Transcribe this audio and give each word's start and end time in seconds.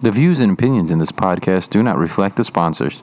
The 0.00 0.12
views 0.12 0.40
and 0.40 0.52
opinions 0.52 0.92
in 0.92 0.98
this 0.98 1.10
podcast 1.10 1.70
do 1.70 1.82
not 1.82 1.98
reflect 1.98 2.36
the 2.36 2.44
sponsors. 2.44 3.02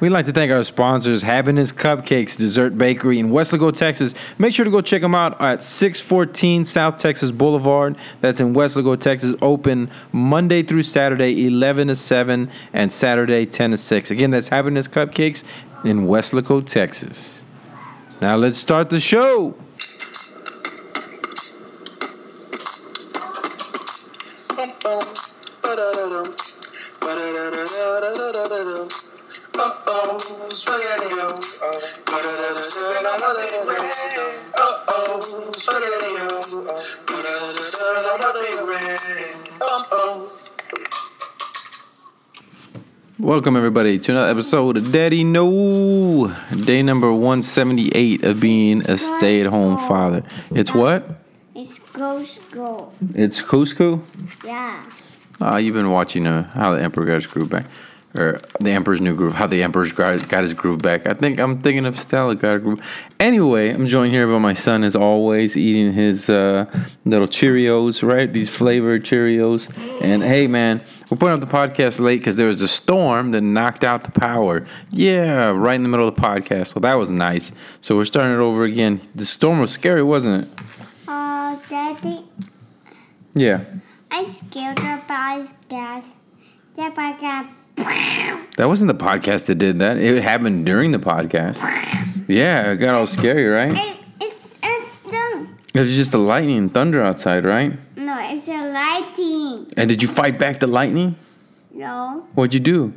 We'd 0.00 0.08
like 0.08 0.26
to 0.26 0.32
thank 0.32 0.50
our 0.50 0.64
sponsors, 0.64 1.22
Happiness 1.22 1.70
Cupcakes 1.70 2.36
Dessert 2.36 2.76
Bakery 2.76 3.20
in 3.20 3.30
Weslaco, 3.30 3.72
Texas. 3.72 4.14
Make 4.36 4.52
sure 4.52 4.64
to 4.64 4.70
go 4.70 4.80
check 4.80 5.02
them 5.02 5.14
out 5.14 5.40
at 5.40 5.62
614 5.62 6.64
South 6.64 6.96
Texas 6.96 7.30
Boulevard. 7.30 7.96
That's 8.20 8.40
in 8.40 8.52
Weslaco, 8.52 8.98
Texas. 8.98 9.36
Open 9.40 9.88
Monday 10.10 10.64
through 10.64 10.82
Saturday, 10.82 11.46
11 11.46 11.86
to 11.86 11.94
7, 11.94 12.50
and 12.72 12.92
Saturday, 12.92 13.46
10 13.46 13.70
to 13.70 13.76
6. 13.76 14.10
Again, 14.10 14.30
that's 14.30 14.48
Happiness 14.48 14.88
Cupcakes 14.88 15.44
in 15.84 16.06
Weslaco, 16.06 16.66
Texas. 16.66 17.44
Now 18.20 18.34
let's 18.34 18.58
start 18.58 18.90
the 18.90 18.98
show. 18.98 19.54
Welcome 43.18 43.56
everybody 43.56 43.98
to 43.98 44.12
another 44.12 44.30
episode 44.30 44.76
of 44.76 44.92
Daddy 44.92 45.24
No. 45.24 46.36
Day 46.66 46.82
number 46.82 47.10
178 47.10 48.24
of 48.24 48.40
being 48.40 48.82
a 48.90 48.98
stay-at-home 48.98 49.78
father. 49.88 50.22
It's 50.54 50.74
what? 50.74 51.24
It's 51.54 51.78
Costco. 51.78 52.90
It's 53.14 53.40
Costco? 53.40 54.02
Yeah. 54.44 54.84
Uh, 55.40 55.56
you've 55.56 55.74
been 55.74 55.90
watching 55.90 56.26
uh, 56.26 56.50
how 56.52 56.74
the 56.74 56.82
Emperor 56.82 57.04
got 57.04 57.14
his 57.14 57.26
groove 57.26 57.50
back. 57.50 57.66
Or 58.16 58.40
the 58.60 58.70
Emperor's 58.70 59.00
new 59.00 59.16
groove, 59.16 59.34
how 59.34 59.48
the 59.48 59.64
Emperor's 59.64 59.90
got 59.90 60.28
got 60.28 60.42
his 60.44 60.54
groove 60.54 60.80
back. 60.80 61.04
I 61.04 61.14
think 61.14 61.40
I'm 61.40 61.60
thinking 61.62 61.84
of 61.84 61.98
Stella 61.98 62.36
got 62.36 62.54
a 62.54 62.58
groove. 62.60 62.80
Anyway, 63.18 63.70
I'm 63.70 63.88
joined 63.88 64.12
here 64.12 64.28
by 64.28 64.38
my 64.38 64.52
son, 64.52 64.84
as 64.84 64.94
always, 64.94 65.56
eating 65.56 65.92
his 65.92 66.28
uh, 66.30 66.66
little 67.04 67.26
Cheerios, 67.26 68.08
right? 68.08 68.32
These 68.32 68.50
flavored 68.50 69.02
Cheerios. 69.04 69.68
And 70.00 70.22
hey, 70.22 70.46
man, 70.46 70.80
we're 71.10 71.16
putting 71.16 71.34
up 71.34 71.40
the 71.40 71.52
podcast 71.52 71.98
late 71.98 72.20
because 72.20 72.36
there 72.36 72.46
was 72.46 72.62
a 72.62 72.68
storm 72.68 73.32
that 73.32 73.40
knocked 73.40 73.82
out 73.82 74.04
the 74.04 74.12
power. 74.12 74.64
Yeah, 74.92 75.48
right 75.50 75.74
in 75.74 75.82
the 75.82 75.88
middle 75.88 76.06
of 76.06 76.14
the 76.14 76.22
podcast. 76.22 76.68
So 76.68 76.78
that 76.78 76.94
was 76.94 77.10
nice. 77.10 77.50
So 77.80 77.96
we're 77.96 78.04
starting 78.04 78.34
it 78.34 78.38
over 78.40 78.62
again. 78.62 79.00
The 79.16 79.26
storm 79.26 79.58
was 79.58 79.72
scary, 79.72 80.04
wasn't 80.04 80.44
it? 80.44 80.60
Uh, 81.08 81.56
Daddy, 81.68 82.24
Yeah. 83.34 83.64
I 84.16 84.30
scared 84.46 84.78
about 84.78 85.38
his 85.38 85.54
gas. 85.68 86.04
That 86.76 86.94
I 86.96 87.12
got. 87.20 88.56
That 88.56 88.68
wasn't 88.68 88.86
the 88.96 89.04
podcast 89.04 89.46
that 89.46 89.56
did 89.56 89.80
that. 89.80 89.96
It 89.96 90.22
happened 90.22 90.66
during 90.66 90.92
the 90.92 90.98
podcast. 91.00 91.58
Yeah, 92.28 92.70
it 92.72 92.76
got 92.76 92.94
all 92.94 93.06
scary, 93.08 93.46
right? 93.46 93.72
It's 93.74 93.98
it's 94.20 94.54
it's 94.62 95.10
done. 95.10 95.58
It 95.74 95.80
was 95.80 95.96
just 95.96 96.12
the 96.12 96.18
lightning 96.18 96.58
and 96.58 96.72
thunder 96.72 97.02
outside, 97.02 97.44
right? 97.44 97.76
No, 97.96 98.16
it's 98.30 98.46
the 98.46 98.52
lightning. 98.52 99.72
And 99.76 99.88
did 99.88 100.00
you 100.00 100.06
fight 100.06 100.38
back 100.38 100.60
the 100.60 100.68
lightning? 100.68 101.16
No, 101.72 102.24
What'd 102.34 102.54
you 102.54 102.60
do? 102.60 102.92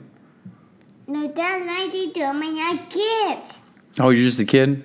no, 1.07 1.27
that 1.27 1.65
lighting 1.65 2.13
told 2.13 2.35
me 2.35 2.61
I 2.61 2.75
get. 2.89 3.57
Oh, 3.99 4.09
you're 4.09 4.23
just 4.23 4.39
a 4.39 4.45
kid. 4.45 4.83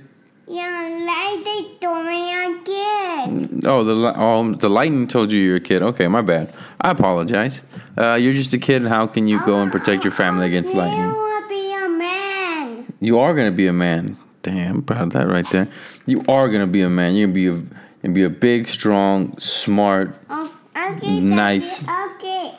Yeah, 0.52 0.86
lighting 1.06 1.78
told 1.80 2.04
me 2.04 2.30
I 2.30 2.60
get. 2.62 3.66
Oh, 3.66 3.84
the 3.84 4.12
oh, 4.14 4.52
the 4.52 4.68
lightning 4.68 5.08
told 5.08 5.32
you 5.32 5.40
you're 5.40 5.56
a 5.56 5.60
kid. 5.60 5.82
Okay, 5.82 6.06
my 6.08 6.20
bad. 6.20 6.54
I 6.78 6.90
apologize. 6.90 7.62
Uh, 7.96 8.18
you're 8.20 8.34
just 8.34 8.52
a 8.52 8.58
kid. 8.58 8.82
How 8.82 9.06
can 9.06 9.26
you 9.26 9.42
go 9.46 9.62
and 9.62 9.72
protect 9.72 10.04
your 10.04 10.12
family 10.12 10.44
against 10.44 10.74
lightning? 10.74 11.00
I 11.00 11.12
want 11.14 11.48
to 11.48 11.54
be 11.54 11.72
a 11.72 11.88
man. 11.88 12.92
You 13.00 13.18
are 13.20 13.32
gonna 13.32 13.50
be 13.50 13.66
a 13.66 13.72
man. 13.72 14.18
Damn, 14.42 14.84
of 14.86 15.12
that 15.14 15.26
right 15.26 15.48
there. 15.48 15.68
You 16.04 16.22
are 16.28 16.50
gonna 16.50 16.66
be 16.66 16.82
a 16.82 16.90
man. 16.90 17.14
You're 17.14 17.28
gonna 17.28 17.34
be 17.34 17.46
a, 17.46 17.54
gonna 18.02 18.14
be 18.14 18.24
a 18.24 18.28
big, 18.28 18.68
strong, 18.68 19.38
smart. 19.38 20.14
Oh, 20.28 20.54
okay. 20.76 21.00
Daddy, 21.00 21.20
Nice. 21.20 21.82
Okay. 21.88 22.54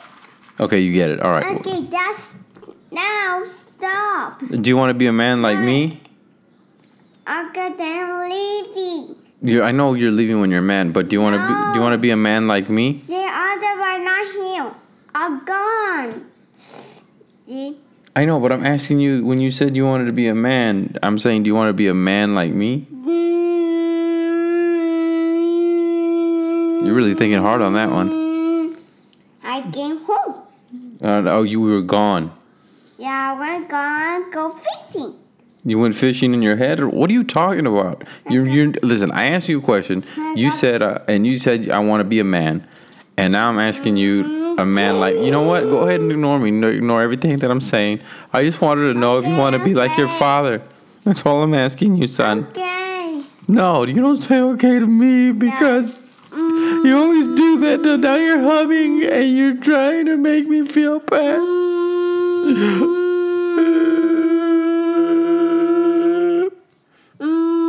Okay, 0.58 0.80
you 0.80 0.92
get 0.92 1.10
it. 1.10 1.20
All 1.20 1.30
right. 1.30 1.58
Okay, 1.58 1.82
that's 1.82 2.34
now 2.90 3.44
stop. 3.44 4.40
Do 4.48 4.68
you 4.68 4.76
want 4.76 4.90
to 4.90 4.94
be 4.94 5.06
a 5.06 5.12
man 5.12 5.42
like 5.42 5.60
me? 5.60 6.00
Then 7.26 7.74
I'm 7.80 8.30
leaving. 8.30 9.16
You, 9.42 9.62
I 9.62 9.72
know 9.72 9.94
you're 9.94 10.10
leaving 10.10 10.40
when 10.40 10.50
you're 10.50 10.60
a 10.60 10.62
man, 10.62 10.92
but 10.92 11.08
do 11.08 11.16
you 11.16 11.20
want 11.20 11.34
to 11.34 11.40
be? 11.40 11.72
Do 11.72 11.78
you 11.78 11.82
want 11.82 11.92
to 11.94 11.98
be 11.98 12.10
a 12.10 12.16
man 12.16 12.46
like 12.46 12.68
me? 12.68 12.96
See, 12.96 13.14
other 13.14 13.80
one 13.80 14.04
not 14.04 14.26
here. 14.32 14.74
I'm 15.14 15.44
gone. 15.44 16.30
See, 16.58 17.76
I 18.16 18.24
know, 18.24 18.40
but 18.40 18.52
I'm 18.52 18.64
asking 18.64 19.00
you. 19.00 19.24
When 19.24 19.40
you 19.40 19.50
said 19.50 19.76
you 19.76 19.84
wanted 19.84 20.06
to 20.06 20.12
be 20.12 20.28
a 20.28 20.34
man, 20.34 20.96
I'm 21.02 21.18
saying, 21.18 21.42
do 21.42 21.48
you 21.48 21.54
want 21.54 21.68
to 21.68 21.74
be 21.74 21.88
a 21.88 21.94
man 21.94 22.34
like 22.34 22.52
me? 22.52 22.86
You're 26.84 26.94
really 26.94 27.14
thinking 27.14 27.40
hard 27.40 27.60
on 27.62 27.74
that 27.74 27.90
one. 27.90 28.76
I 29.42 29.62
came 29.70 30.04
home. 30.04 30.42
Uh, 31.02 31.22
oh, 31.26 31.42
you 31.42 31.60
were 31.60 31.82
gone. 31.82 32.32
Yeah, 32.98 33.38
we're 33.38 33.66
gonna 33.66 34.30
go 34.30 34.50
fishing. 34.50 35.14
You 35.64 35.78
went 35.78 35.94
fishing 35.94 36.34
in 36.34 36.42
your 36.42 36.56
head, 36.56 36.78
or 36.80 36.88
what 36.88 37.08
are 37.08 37.12
you 37.14 37.24
talking 37.24 37.66
about? 37.66 38.04
You're, 38.28 38.46
you're 38.46 38.72
listen. 38.82 39.10
I 39.12 39.26
asked 39.26 39.48
you 39.48 39.58
a 39.58 39.62
question. 39.62 40.04
You 40.34 40.50
said, 40.50 40.82
uh, 40.82 40.98
and 41.08 41.26
you 41.26 41.38
said 41.38 41.70
I 41.70 41.78
want 41.78 42.00
to 42.00 42.04
be 42.04 42.20
a 42.20 42.24
man, 42.24 42.66
and 43.16 43.32
now 43.32 43.48
I'm 43.48 43.58
asking 43.58 43.96
you 43.96 44.56
a 44.58 44.66
man 44.66 45.00
like 45.00 45.14
you 45.16 45.30
know 45.30 45.42
what? 45.42 45.62
Go 45.64 45.78
ahead 45.78 46.00
and 46.00 46.10
ignore 46.12 46.38
me. 46.38 46.50
No, 46.50 46.68
Ignore 46.68 47.02
everything 47.02 47.38
that 47.38 47.50
I'm 47.50 47.62
saying. 47.62 48.00
I 48.32 48.42
just 48.44 48.60
wanted 48.60 48.92
to 48.92 48.98
know 48.98 49.18
if 49.18 49.26
you 49.26 49.36
want 49.36 49.56
to 49.56 49.64
be 49.64 49.74
like 49.74 49.96
your 49.96 50.08
father. 50.08 50.60
That's 51.04 51.24
all 51.24 51.42
I'm 51.42 51.54
asking 51.54 51.96
you, 51.96 52.06
son. 52.06 52.46
Okay. 52.50 53.22
No, 53.48 53.84
you 53.84 53.94
don't 53.94 54.22
say 54.22 54.40
okay 54.40 54.78
to 54.78 54.86
me 54.86 55.32
because 55.32 56.14
Mm, 56.34 56.84
you 56.84 56.98
always 56.98 57.28
do 57.28 57.58
that. 57.60 57.80
Now 57.82 57.94
now 57.94 58.16
you're 58.16 58.40
humming 58.40 59.04
and 59.04 59.36
you're 59.36 59.56
trying 59.56 60.06
to 60.06 60.16
make 60.16 60.48
me 60.48 60.66
feel 60.66 60.98
bad. 60.98 61.38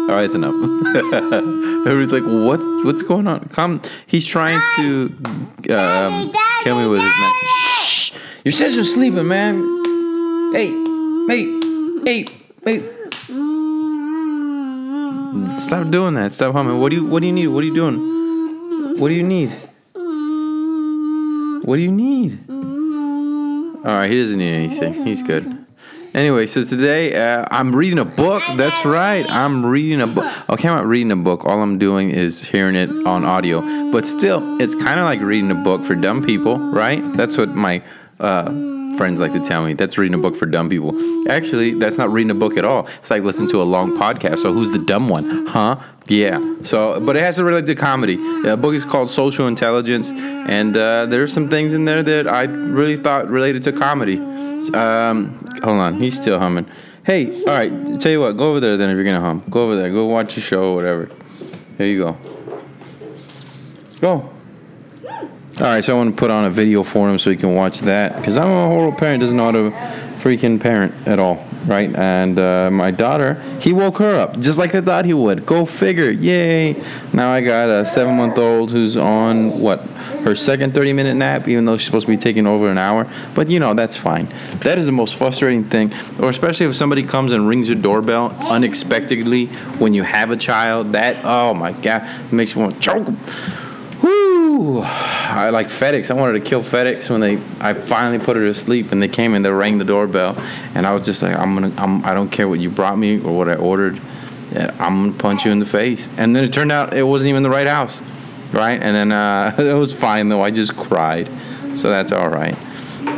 All 0.07 0.16
right, 0.16 0.25
it's 0.25 0.35
enough. 0.35 0.53
Everybody's 1.88 2.11
like, 2.11 2.23
"What's 2.23 2.63
what's 2.85 3.01
going 3.01 3.25
on?" 3.25 3.49
Come, 3.49 3.81
he's 4.05 4.27
trying 4.27 4.61
to 4.75 5.16
um, 5.73 6.31
kill 6.61 6.79
me 6.79 6.88
with 6.88 7.01
his 7.01 7.17
neck. 7.17 7.33
Shh, 7.81 8.11
your 8.44 8.51
sister's 8.51 8.94
sleeping, 8.94 9.27
man. 9.27 9.55
Hey, 10.53 10.69
hey, 11.27 11.59
hey, 12.05 12.27
hey. 12.63 12.79
Stop 15.57 15.89
doing 15.89 16.13
that. 16.13 16.33
Stop 16.33 16.53
humming. 16.53 16.79
What 16.79 16.89
do 16.89 16.97
you 16.97 17.05
What 17.07 17.21
do 17.21 17.25
you 17.25 17.33
need? 17.33 17.47
What 17.47 17.63
are 17.63 17.67
you 17.67 17.73
doing? 17.73 18.99
What 18.99 19.07
do 19.09 19.15
you 19.15 19.23
need? 19.23 19.49
What 21.65 21.77
do 21.77 21.81
you 21.81 21.91
need? 21.91 22.47
All 22.47 23.91
right, 23.91 24.11
he 24.11 24.19
doesn't 24.19 24.38
need 24.38 24.53
anything. 24.53 25.03
He's 25.03 25.23
good. 25.23 25.54
Anyway, 26.15 26.47
so 26.47 26.63
today 26.63 27.13
uh, 27.13 27.45
I'm 27.51 27.75
reading 27.75 27.99
a 27.99 28.05
book. 28.05 28.41
That's 28.55 28.85
right. 28.85 29.29
I'm 29.29 29.65
reading 29.65 29.99
a 29.99 30.07
book. 30.07 30.23
Okay, 30.49 30.69
I'm 30.69 30.77
not 30.77 30.87
reading 30.87 31.11
a 31.11 31.17
book. 31.17 31.43
All 31.43 31.61
I'm 31.61 31.77
doing 31.77 32.09
is 32.09 32.41
hearing 32.41 32.77
it 32.77 32.89
on 33.05 33.25
audio. 33.25 33.91
But 33.91 34.05
still, 34.05 34.61
it's 34.61 34.75
kind 34.75 34.97
of 34.97 35.03
like 35.03 35.19
reading 35.19 35.51
a 35.51 35.55
book 35.55 35.83
for 35.83 35.93
dumb 35.93 36.23
people, 36.23 36.57
right? 36.71 37.01
That's 37.17 37.37
what 37.37 37.49
my 37.49 37.83
uh, 38.21 38.45
friends 38.95 39.19
like 39.19 39.33
to 39.33 39.41
tell 39.41 39.65
me. 39.65 39.73
That's 39.73 39.97
reading 39.97 40.15
a 40.15 40.17
book 40.17 40.37
for 40.37 40.45
dumb 40.45 40.69
people. 40.69 40.97
Actually, 41.29 41.73
that's 41.73 41.97
not 41.97 42.09
reading 42.13 42.31
a 42.31 42.35
book 42.35 42.55
at 42.55 42.63
all. 42.63 42.87
It's 42.99 43.09
like 43.09 43.23
listening 43.23 43.49
to 43.49 43.61
a 43.61 43.67
long 43.67 43.97
podcast. 43.97 44.37
So 44.37 44.53
who's 44.53 44.71
the 44.71 44.79
dumb 44.79 45.09
one? 45.09 45.47
Huh? 45.47 45.81
Yeah. 46.07 46.39
So, 46.61 46.97
but 47.01 47.17
it 47.17 47.23
has 47.23 47.35
to 47.35 47.43
relate 47.43 47.65
to 47.65 47.75
comedy. 47.75 48.15
The 48.15 48.55
book 48.55 48.73
is 48.73 48.85
called 48.85 49.09
Social 49.09 49.47
Intelligence, 49.47 50.11
and 50.11 50.77
uh, 50.77 51.07
there's 51.07 51.33
some 51.33 51.49
things 51.49 51.73
in 51.73 51.83
there 51.83 52.03
that 52.03 52.25
I 52.25 52.43
really 52.43 52.95
thought 52.95 53.27
related 53.27 53.63
to 53.63 53.73
comedy. 53.73 54.34
Um, 54.73 55.45
hold 55.63 55.79
on, 55.79 55.95
he's 55.95 56.19
still 56.19 56.39
humming. 56.39 56.67
Hey, 57.03 57.35
all 57.41 57.53
right. 57.53 58.01
Tell 58.01 58.12
you 58.12 58.21
what, 58.21 58.35
go 58.35 58.50
over 58.50 58.59
there 58.59 58.77
then 58.77 58.89
if 58.89 58.95
you're 58.95 59.03
gonna 59.03 59.21
hum. 59.21 59.44
Go 59.50 59.65
over 59.65 59.75
there. 59.75 59.91
Go 59.91 60.06
watch 60.06 60.38
a 60.38 60.41
show 60.41 60.71
or 60.71 60.75
whatever. 60.75 61.09
Here 61.77 61.88
you 61.88 62.00
go. 62.00 62.17
Go. 64.01 64.29
All 65.57 65.62
right, 65.62 65.83
so 65.83 65.94
I 65.94 65.97
want 65.97 66.15
to 66.15 66.19
put 66.19 66.31
on 66.31 66.45
a 66.45 66.50
video 66.50 66.83
for 66.83 67.09
him 67.09 67.17
so 67.17 67.29
he 67.29 67.38
can 67.38 67.56
watch 67.56 67.79
that 67.81 68.17
because 68.17 68.35
I'm 68.38 68.50
a 68.50 68.67
horrible 68.67 68.97
parent. 68.97 69.21
Doesn't 69.21 69.38
know 69.38 69.45
how 69.45 69.51
to 69.51 69.71
freaking 70.25 70.60
parent 70.60 70.92
at 71.07 71.19
all, 71.19 71.45
right? 71.68 71.95
And 71.95 72.39
uh, 72.39 72.72
my 72.72 72.89
daughter, 72.89 73.36
he 73.62 73.74
woke 73.74 74.00
her 74.00 74.19
up 74.19 74.39
just 74.39 74.57
like 74.57 74.74
I 74.74 74.81
thought 74.81 75.06
he 75.06 75.13
would. 75.13 75.45
Go 75.45 75.66
figure. 75.66 76.10
Yay! 76.10 76.83
Now 77.13 77.30
I 77.30 77.42
got 77.42 77.69
a 77.69 77.86
seven-month-old 77.86 78.72
who's 78.72 78.98
on 78.98 79.60
what 79.60 79.81
her 80.25 80.33
second 80.33 80.74
30-minute 80.74 81.13
nap, 81.13 81.48
even 81.48 81.66
though 81.66 81.77
she's 81.77 81.86
supposed 81.86 82.07
to 82.07 82.12
be 82.12 82.18
taking 82.18 82.48
over 82.48 82.69
an 82.69 82.80
hour. 82.80 83.07
But 83.36 83.51
you 83.51 83.60
know 83.60 83.75
that's 83.75 83.95
fine. 83.95 84.27
That 84.62 84.80
is 84.80 84.88
the 84.88 84.92
most 84.92 85.16
frustrating 85.16 85.63
thing, 85.66 85.94
or 86.19 86.30
especially 86.30 86.66
if 86.66 86.75
somebody 86.75 87.04
comes 87.04 87.31
and 87.31 87.48
rings 87.48 87.69
your 87.69 87.78
doorbell 87.78 88.36
unexpectedly 88.50 89.45
when 89.78 89.94
you 89.94 90.01
have 90.01 90.31
a 90.31 90.38
child. 90.38 90.94
That 90.94 91.24
oh 91.24 91.54
my 91.54 91.71
god, 91.71 92.33
makes 92.33 92.56
you 92.56 92.62
want 92.62 92.74
to 92.74 92.80
choke 92.80 93.07
'em. 93.07 93.19
Whoo! 94.01 94.81
I 94.83 95.50
like 95.50 95.68
FedEx. 95.68 96.12
I 96.12 96.13
wanted 96.13 96.33
to 96.44 96.50
kill 96.50 96.62
FedEx 96.62 97.09
when 97.09 97.21
they. 97.21 97.38
I 97.59 97.74
finally 97.74 98.24
put 98.24 98.38
her 98.38 98.44
to 98.44 98.53
sleep, 98.53 98.92
and 98.92 99.01
they 99.01 99.07
came 99.07 99.33
and 99.33 99.44
they 99.44 99.50
rang 99.50 99.77
the 99.77 99.86
doorbell, 99.86 100.36
and 100.74 100.86
I 100.86 100.94
was 100.94 101.06
just 101.06 101.21
like, 101.21 101.36
I'm 101.36 101.53
gonna. 101.53 101.74
I'm. 101.77 102.06
I 102.06 102.13
don't 102.13 102.30
care 102.30 102.47
what 102.47 102.59
you 102.59 102.69
brought 102.69 102.97
me 102.97 103.19
or 103.21 103.38
what 103.38 103.50
I 103.50 103.56
ordered. 103.56 104.00
I'm 104.56 105.06
gonna 105.06 105.13
punch 105.13 105.45
you 105.45 105.51
in 105.51 105.59
the 105.59 105.65
face. 105.65 106.09
And 106.18 106.36
then 106.36 106.44
it 106.44 106.53
turned 106.53 106.71
out 106.71 106.94
it 106.94 107.03
wasn't 107.03 107.30
even 107.30 107.44
the 107.44 107.50
right 107.50 107.68
house, 107.68 108.01
right? 108.53 108.81
And 108.81 108.95
then 108.95 109.12
uh, 109.12 109.56
it 109.59 109.74
was 109.74 109.94
fine 109.94 110.30
though. 110.30 110.42
I 110.42 110.51
just 110.51 110.75
cried, 110.75 111.30
so 111.75 111.89
that's 111.89 112.12
all 112.12 112.30
right. 112.30 112.57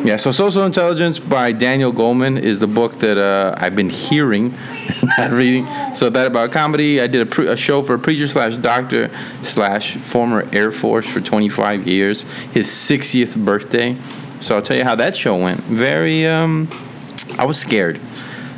Yeah, 0.04 0.18
so 0.18 0.32
Social 0.32 0.64
Intelligence 0.66 1.18
by 1.18 1.52
Daniel 1.52 1.94
Goleman 1.94 2.42
is 2.42 2.60
the 2.60 2.68
book 2.68 3.00
that 3.00 3.18
uh, 3.18 3.56
I've 3.58 3.76
been 3.76 3.90
hearing, 3.90 4.58
not 5.18 5.32
reading. 5.32 5.66
So 5.96 6.10
that 6.10 6.28
about 6.28 6.52
comedy. 6.52 7.02
I 7.02 7.08
did 7.08 7.22
a, 7.22 7.26
pre- 7.26 7.48
a 7.48 7.58
show 7.58 7.82
for 7.82 7.96
a 7.96 8.00
preacher 8.00 8.28
slash 8.28 8.58
doctor 8.58 9.10
slash 9.42 9.96
former 9.98 10.48
Air 10.52 10.72
Force 10.72 11.08
for 11.08 11.22
25 11.22 11.88
years. 11.88 12.24
His 12.52 12.68
60th 12.68 13.44
birthday. 13.44 13.98
So 14.42 14.56
I'll 14.56 14.62
tell 14.62 14.78
you 14.78 14.84
how 14.84 14.96
that 14.96 15.16
show 15.16 15.36
went. 15.36 15.62
Very, 15.62 16.28
um, 16.28 16.70
I 17.38 17.46
was 17.46 17.60
scared. 17.60 18.00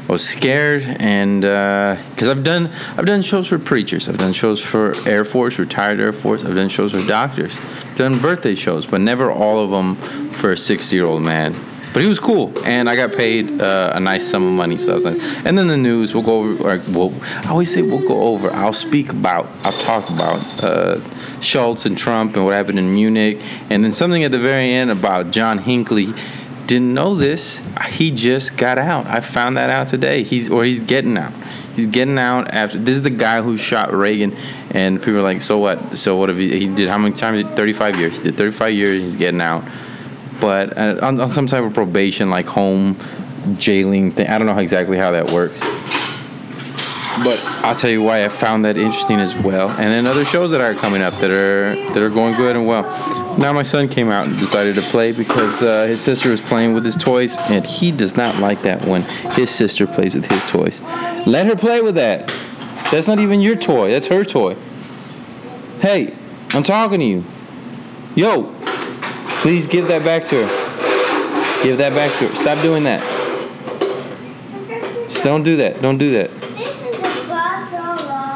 I 0.09 0.11
was 0.11 0.27
scared, 0.27 0.81
and 0.81 1.41
because 1.41 2.27
I've 2.27 2.43
done 2.43 2.71
I've 2.97 3.05
done 3.05 3.21
shows 3.21 3.47
for 3.47 3.59
preachers, 3.59 4.09
I've 4.09 4.17
done 4.17 4.33
shows 4.33 4.59
for 4.59 4.95
Air 5.07 5.23
Force, 5.23 5.59
retired 5.59 5.99
Air 5.99 6.11
Force, 6.11 6.43
I've 6.43 6.55
done 6.55 6.67
shows 6.67 6.93
for 6.93 7.07
doctors, 7.07 7.55
done 7.95 8.17
birthday 8.17 8.55
shows, 8.55 8.87
but 8.87 9.01
never 9.01 9.31
all 9.31 9.63
of 9.63 9.69
them 9.69 9.95
for 10.31 10.51
a 10.51 10.57
60 10.57 10.95
year 10.95 11.05
old 11.05 11.21
man. 11.21 11.53
But 11.91 12.03
he 12.03 12.07
was 12.07 12.19
cool, 12.19 12.53
and 12.65 12.87
I 12.89 12.95
got 12.95 13.13
paid 13.13 13.59
uh, 13.59 13.93
a 13.95 13.99
nice 13.99 14.29
sum 14.29 14.45
of 14.45 14.53
money, 14.53 14.77
so 14.77 14.91
I 14.91 14.93
was 14.93 15.05
like. 15.05 15.19
And 15.45 15.57
then 15.57 15.67
the 15.67 15.77
news, 15.77 16.13
we'll 16.13 16.23
go 16.23 16.41
over. 16.41 16.81
We'll, 16.87 17.13
I 17.23 17.49
always 17.49 17.73
say 17.73 17.81
we'll 17.81 18.07
go 18.07 18.21
over. 18.27 18.51
I'll 18.51 18.73
speak 18.73 19.09
about. 19.09 19.47
I'll 19.63 19.71
talk 19.71 20.09
about 20.09 20.63
uh, 20.63 20.99
Schultz 21.41 21.85
and 21.85 21.97
Trump 21.97 22.35
and 22.35 22.45
what 22.45 22.53
happened 22.53 22.77
in 22.77 22.93
Munich, 22.93 23.41
and 23.69 23.83
then 23.83 23.91
something 23.91 24.23
at 24.23 24.31
the 24.31 24.39
very 24.39 24.71
end 24.71 24.91
about 24.91 25.31
John 25.31 25.57
Hinckley 25.57 26.13
didn't 26.67 26.93
know 26.93 27.15
this. 27.15 27.63
He 27.87 28.11
just 28.11 28.55
got 28.55 28.77
out. 28.77 29.07
I 29.07 29.21
found 29.21 29.57
that 29.57 29.71
out 29.71 29.87
today. 29.87 30.21
He's 30.21 30.51
or 30.51 30.63
he's 30.63 30.79
getting 30.79 31.17
out. 31.17 31.33
He's 31.75 31.87
getting 31.87 32.19
out 32.19 32.49
after. 32.49 32.77
This 32.77 32.97
is 32.97 33.01
the 33.01 33.09
guy 33.09 33.41
who 33.41 33.57
shot 33.57 33.91
Reagan, 33.91 34.37
and 34.69 34.99
people 34.99 35.17
are 35.17 35.23
like, 35.23 35.41
"So 35.41 35.57
what? 35.57 35.97
So 35.97 36.15
what 36.15 36.29
if 36.29 36.37
he, 36.37 36.59
he 36.59 36.67
did? 36.67 36.87
How 36.87 36.99
many 36.99 37.15
times? 37.15 37.43
Thirty-five 37.55 37.99
years. 37.99 38.17
He 38.17 38.23
did 38.23 38.37
thirty-five 38.37 38.73
years. 38.73 39.01
He's 39.01 39.15
getting 39.15 39.41
out, 39.41 39.63
but 40.39 40.77
uh, 40.77 40.99
on, 41.01 41.19
on 41.19 41.29
some 41.29 41.47
type 41.47 41.63
of 41.63 41.73
probation, 41.73 42.29
like 42.29 42.45
home 42.45 42.97
jailing 43.57 44.11
thing. 44.11 44.27
I 44.27 44.37
don't 44.37 44.47
know 44.47 44.57
exactly 44.57 44.97
how 44.97 45.11
that 45.11 45.31
works." 45.31 45.59
But 47.23 47.39
I'll 47.65 47.75
tell 47.75 47.89
you 47.89 48.01
why 48.01 48.23
I 48.23 48.29
found 48.29 48.63
that 48.63 48.77
interesting 48.77 49.19
as 49.19 49.35
well, 49.35 49.69
and 49.69 49.79
then 49.79 50.05
other 50.05 50.23
shows 50.23 50.51
that 50.51 50.61
are 50.61 50.73
coming 50.73 51.01
up 51.01 51.13
that 51.19 51.31
are 51.31 51.75
that 51.93 52.01
are 52.01 52.09
going 52.09 52.35
good 52.35 52.55
and 52.55 52.65
well. 52.65 52.83
Now 53.37 53.53
my 53.53 53.63
son 53.63 53.87
came 53.87 54.09
out 54.09 54.27
and 54.27 54.37
decided 54.37 54.75
to 54.75 54.81
play 54.81 55.11
because 55.11 55.61
uh, 55.61 55.85
his 55.85 56.01
sister 56.01 56.29
was 56.29 56.41
playing 56.41 56.73
with 56.73 56.85
his 56.85 56.97
toys, 56.97 57.37
and 57.49 57.65
he 57.65 57.91
does 57.91 58.15
not 58.15 58.37
like 58.37 58.61
that 58.63 58.85
when 58.85 59.03
his 59.33 59.49
sister 59.49 59.87
plays 59.87 60.15
with 60.15 60.25
his 60.25 60.45
toys. 60.49 60.81
Let 61.25 61.45
her 61.45 61.55
play 61.55 61.81
with 61.81 61.95
that. 61.95 62.27
That's 62.91 63.07
not 63.07 63.19
even 63.19 63.39
your 63.39 63.55
toy. 63.55 63.91
That's 63.91 64.07
her 64.07 64.23
toy. 64.23 64.55
Hey, 65.79 66.15
I'm 66.49 66.63
talking 66.63 66.99
to 66.99 67.05
you. 67.05 67.23
Yo, 68.15 68.53
please 69.39 69.67
give 69.67 69.87
that 69.87 70.03
back 70.03 70.25
to 70.27 70.45
her. 70.45 71.63
Give 71.63 71.77
that 71.77 71.93
back 71.93 72.11
to 72.19 72.27
her. 72.27 72.35
Stop 72.35 72.61
doing 72.61 72.83
that. 72.83 73.01
Just 75.09 75.23
don't 75.23 75.43
do 75.43 75.57
that. 75.57 75.81
Don't 75.81 75.97
do 75.97 76.11
that. 76.11 76.31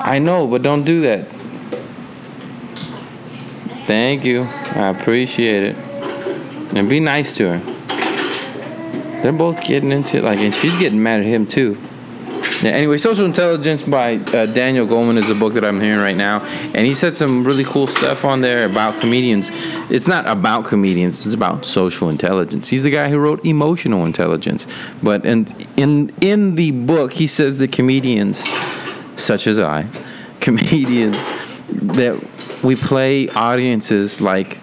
I 0.06 0.20
know, 0.20 0.48
but 0.48 0.62
don't 0.62 0.84
do 0.84 1.02
that. 1.02 1.28
Thank 3.86 4.26
you. 4.26 4.44
I 4.44 4.90
appreciate 4.90 5.64
it. 5.64 5.76
And 6.76 6.90
be 6.90 7.00
nice 7.00 7.38
to 7.38 7.58
her. 7.58 9.22
They're 9.22 9.32
both 9.32 9.64
getting 9.64 9.92
into 9.92 10.18
it, 10.18 10.24
like, 10.24 10.40
and 10.40 10.54
she's 10.54 10.78
getting 10.78 11.02
mad 11.02 11.22
at 11.22 11.26
him 11.26 11.48
too. 11.48 11.80
Yeah, 12.64 12.70
anyway, 12.70 12.98
Social 12.98 13.26
Intelligence 13.26 13.84
by 13.84 14.16
uh, 14.16 14.46
Daniel 14.46 14.88
Goleman 14.88 15.18
is 15.18 15.28
the 15.28 15.36
book 15.36 15.52
that 15.56 15.66
I'm 15.66 15.82
hearing 15.82 16.00
right 16.00 16.16
now, 16.16 16.40
and 16.74 16.88
he 16.88 16.94
said 16.94 17.14
some 17.14 17.44
really 17.44 17.66
cool 17.66 17.88
stuff 17.88 18.24
on 18.24 18.40
there 18.40 18.64
about 18.64 19.02
comedians. 19.02 19.50
It's 19.90 20.08
not 20.08 20.26
about 20.28 20.64
comedians; 20.64 21.26
it's 21.26 21.36
about 21.36 21.66
social 21.66 22.08
intelligence. 22.08 22.70
He's 22.70 22.84
the 22.84 22.90
guy 22.90 23.10
who 23.10 23.18
wrote 23.18 23.46
Emotional 23.46 24.06
Intelligence, 24.06 24.66
but 25.04 25.26
in 25.26 25.46
in 25.76 26.14
in 26.22 26.56
the 26.56 26.72
book, 26.72 27.12
he 27.12 27.28
says 27.28 27.58
that 27.58 27.74
comedians, 27.74 28.50
such 29.18 29.46
as 29.46 29.60
I, 29.60 29.86
comedians, 30.40 31.28
that 31.68 32.16
we 32.64 32.78
play 32.78 33.28
audiences 33.32 34.22
like 34.22 34.58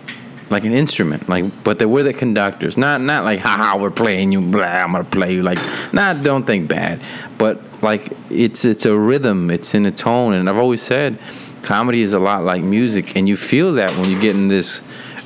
like 0.48 0.64
an 0.64 0.72
instrument, 0.72 1.28
like 1.28 1.64
but 1.64 1.78
that 1.80 1.88
we're 1.88 2.02
the 2.02 2.14
conductors, 2.14 2.78
not 2.78 3.02
not 3.02 3.24
like 3.24 3.40
haha 3.40 3.76
we're 3.76 3.90
playing 3.90 4.32
you, 4.32 4.40
blah 4.40 4.64
I'm 4.64 4.92
gonna 4.92 5.04
play 5.04 5.34
you, 5.34 5.42
like 5.42 5.58
not 5.92 6.22
don't 6.22 6.46
think 6.46 6.66
bad, 6.66 7.02
but 7.36 7.60
like 7.82 8.12
it's 8.30 8.64
it's 8.64 8.84
a 8.84 8.98
rhythm, 8.98 9.50
it's 9.50 9.74
in 9.74 9.86
a 9.86 9.92
tone, 9.92 10.34
and 10.34 10.48
I've 10.48 10.58
always 10.58 10.82
said 10.82 11.18
comedy 11.62 12.02
is 12.02 12.12
a 12.12 12.18
lot 12.18 12.44
like 12.44 12.62
music, 12.62 13.16
and 13.16 13.28
you 13.28 13.36
feel 13.36 13.74
that 13.74 13.90
when 13.96 14.08
you 14.08 14.20
get 14.20 14.34
in 14.34 14.48
this 14.48 14.82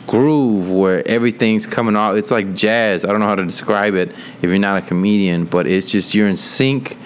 groove 0.06 0.70
where 0.70 1.06
everything's 1.08 1.66
coming 1.66 1.96
off. 1.96 2.16
It's 2.16 2.30
like 2.30 2.54
jazz. 2.54 3.04
I 3.04 3.10
don't 3.10 3.20
know 3.20 3.26
how 3.26 3.34
to 3.34 3.44
describe 3.44 3.94
it 3.94 4.10
if 4.10 4.44
you're 4.44 4.58
not 4.58 4.76
a 4.76 4.82
comedian, 4.86 5.44
but 5.46 5.66
it's 5.66 5.90
just 5.90 6.14
you're 6.14 6.28
in 6.28 6.36
sync 6.36 6.96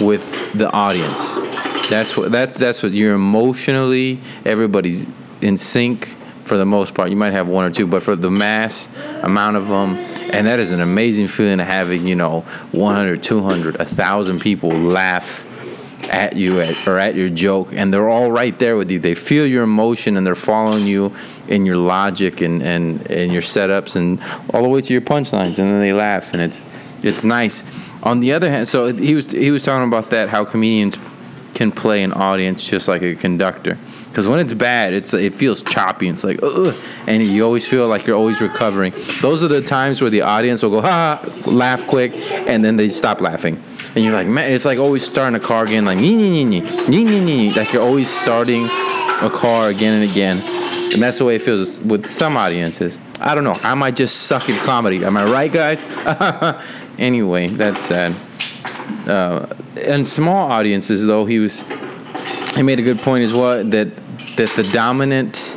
with 0.00 0.24
the 0.54 0.70
audience. 0.70 1.34
That's 1.88 2.16
what 2.16 2.32
that's 2.32 2.58
that's 2.58 2.82
what 2.82 2.92
you're 2.92 3.14
emotionally. 3.14 4.20
Everybody's 4.44 5.06
in 5.40 5.56
sync 5.56 6.16
for 6.44 6.56
the 6.56 6.66
most 6.66 6.94
part. 6.94 7.10
You 7.10 7.16
might 7.16 7.32
have 7.32 7.48
one 7.48 7.64
or 7.64 7.70
two, 7.70 7.86
but 7.86 8.02
for 8.02 8.16
the 8.16 8.30
mass 8.30 8.88
amount 9.22 9.56
of 9.56 9.68
them, 9.68 9.96
and 10.32 10.46
that 10.46 10.58
is 10.60 10.70
an 10.72 10.80
amazing 10.80 11.28
feeling 11.28 11.60
of 11.60 11.66
having 11.66 12.06
you 12.06 12.14
know 12.14 12.40
100, 12.72 13.22
200, 13.22 13.78
1,000 13.78 14.40
people 14.40 14.70
laugh 14.70 15.44
at 16.10 16.36
you 16.36 16.60
at, 16.60 16.86
or 16.86 16.98
at 16.98 17.14
your 17.14 17.28
joke, 17.28 17.72
and 17.72 17.92
they're 17.92 18.08
all 18.08 18.30
right 18.30 18.58
there 18.58 18.76
with 18.76 18.90
you. 18.90 18.98
They 18.98 19.14
feel 19.14 19.46
your 19.46 19.62
emotion 19.62 20.16
and 20.16 20.26
they're 20.26 20.34
following 20.34 20.86
you 20.86 21.14
in 21.48 21.66
your 21.66 21.76
logic 21.76 22.40
and 22.40 22.62
and 22.62 23.10
and 23.10 23.32
your 23.32 23.42
setups 23.42 23.96
and 23.96 24.20
all 24.54 24.62
the 24.62 24.68
way 24.68 24.80
to 24.80 24.92
your 24.92 25.02
punchlines, 25.02 25.58
and 25.58 25.68
then 25.68 25.80
they 25.80 25.92
laugh, 25.92 26.32
and 26.32 26.42
it's 26.42 26.62
it's 27.02 27.24
nice. 27.24 27.64
On 28.02 28.20
the 28.20 28.32
other 28.32 28.50
hand, 28.50 28.68
so 28.68 28.92
he 28.92 29.14
was 29.14 29.30
he 29.32 29.50
was 29.50 29.64
talking 29.64 29.86
about 29.86 30.10
that 30.10 30.28
how 30.28 30.44
comedians 30.44 30.96
can 31.54 31.72
play 31.72 32.02
an 32.02 32.12
audience 32.12 32.68
just 32.68 32.88
like 32.88 33.02
a 33.02 33.14
conductor. 33.14 33.76
Because 34.08 34.26
when 34.26 34.40
it's 34.40 34.52
bad, 34.52 34.94
it's 34.94 35.14
it 35.14 35.34
feels 35.34 35.62
choppy. 35.62 36.08
It's 36.08 36.24
like, 36.24 36.40
ugh, 36.42 36.74
and 37.06 37.22
you 37.22 37.44
always 37.44 37.66
feel 37.66 37.88
like 37.88 38.06
you're 38.06 38.16
always 38.16 38.40
recovering. 38.40 38.92
Those 39.20 39.42
are 39.42 39.48
the 39.48 39.60
times 39.60 40.00
where 40.00 40.10
the 40.10 40.22
audience 40.22 40.62
will 40.62 40.70
go, 40.70 40.80
ha, 40.80 41.22
laugh 41.46 41.86
quick, 41.86 42.14
and 42.14 42.64
then 42.64 42.76
they 42.76 42.88
stop 42.88 43.20
laughing. 43.20 43.62
And 43.94 44.04
you're 44.04 44.14
like, 44.14 44.26
man, 44.26 44.52
it's 44.52 44.64
like 44.64 44.78
always 44.78 45.04
starting 45.04 45.34
a 45.34 45.40
car 45.40 45.64
again, 45.64 45.84
like, 45.84 45.98
nee, 45.98 46.14
nee, 46.14 46.44
nee, 46.44 46.60
nee, 46.60 47.04
nee, 47.04 47.24
nee, 47.24 47.52
like 47.52 47.72
you're 47.72 47.82
always 47.82 48.08
starting 48.08 48.64
a 48.66 49.30
car 49.32 49.68
again 49.68 49.94
and 49.94 50.10
again. 50.10 50.40
And 50.92 51.02
that's 51.02 51.18
the 51.18 51.24
way 51.24 51.36
it 51.36 51.42
feels 51.42 51.80
with 51.80 52.06
some 52.06 52.36
audiences. 52.36 52.98
I 53.20 53.34
don't 53.34 53.44
know. 53.44 53.56
I 53.62 53.74
might 53.74 53.94
just 53.94 54.22
suck 54.22 54.48
at 54.48 54.58
comedy. 54.64 55.04
Am 55.04 55.16
I 55.16 55.24
right, 55.24 55.52
guys? 55.52 55.84
anyway, 56.98 57.48
that's 57.48 57.82
sad. 57.82 58.14
Uh, 59.06 59.46
and 59.76 60.08
small 60.08 60.50
audiences, 60.50 61.04
though, 61.04 61.26
he 61.26 61.38
was 61.38 61.62
he 62.58 62.64
made 62.64 62.78
a 62.78 62.82
good 62.82 63.00
point 63.00 63.24
as 63.24 63.32
well 63.32 63.64
that 63.64 63.88
that 64.36 64.54
the 64.56 64.64
dominant 64.64 65.56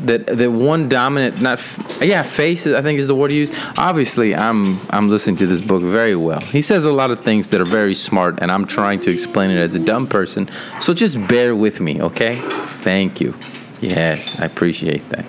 that 0.00 0.26
that 0.26 0.50
one 0.50 0.88
dominant 0.88 1.40
not 1.40 1.58
yeah 2.00 2.22
face 2.22 2.66
I 2.66 2.82
think 2.82 2.98
is 2.98 3.08
the 3.08 3.14
word 3.14 3.30
he 3.30 3.38
used. 3.38 3.54
Obviously, 3.78 4.34
I'm 4.34 4.78
I'm 4.90 5.08
listening 5.08 5.36
to 5.36 5.46
this 5.46 5.62
book 5.62 5.82
very 5.82 6.14
well. 6.14 6.40
He 6.40 6.60
says 6.60 6.84
a 6.84 6.92
lot 6.92 7.10
of 7.10 7.20
things 7.20 7.48
that 7.50 7.60
are 7.62 7.64
very 7.80 7.94
smart, 7.94 8.38
and 8.42 8.52
I'm 8.52 8.66
trying 8.66 9.00
to 9.00 9.10
explain 9.10 9.50
it 9.50 9.58
as 9.58 9.74
a 9.74 9.78
dumb 9.78 10.06
person. 10.06 10.50
So 10.80 10.92
just 10.92 11.26
bear 11.26 11.56
with 11.56 11.80
me, 11.80 12.02
okay? 12.02 12.38
Thank 12.84 13.20
you. 13.22 13.34
Yes, 13.80 14.38
I 14.38 14.44
appreciate 14.44 15.08
that. 15.08 15.24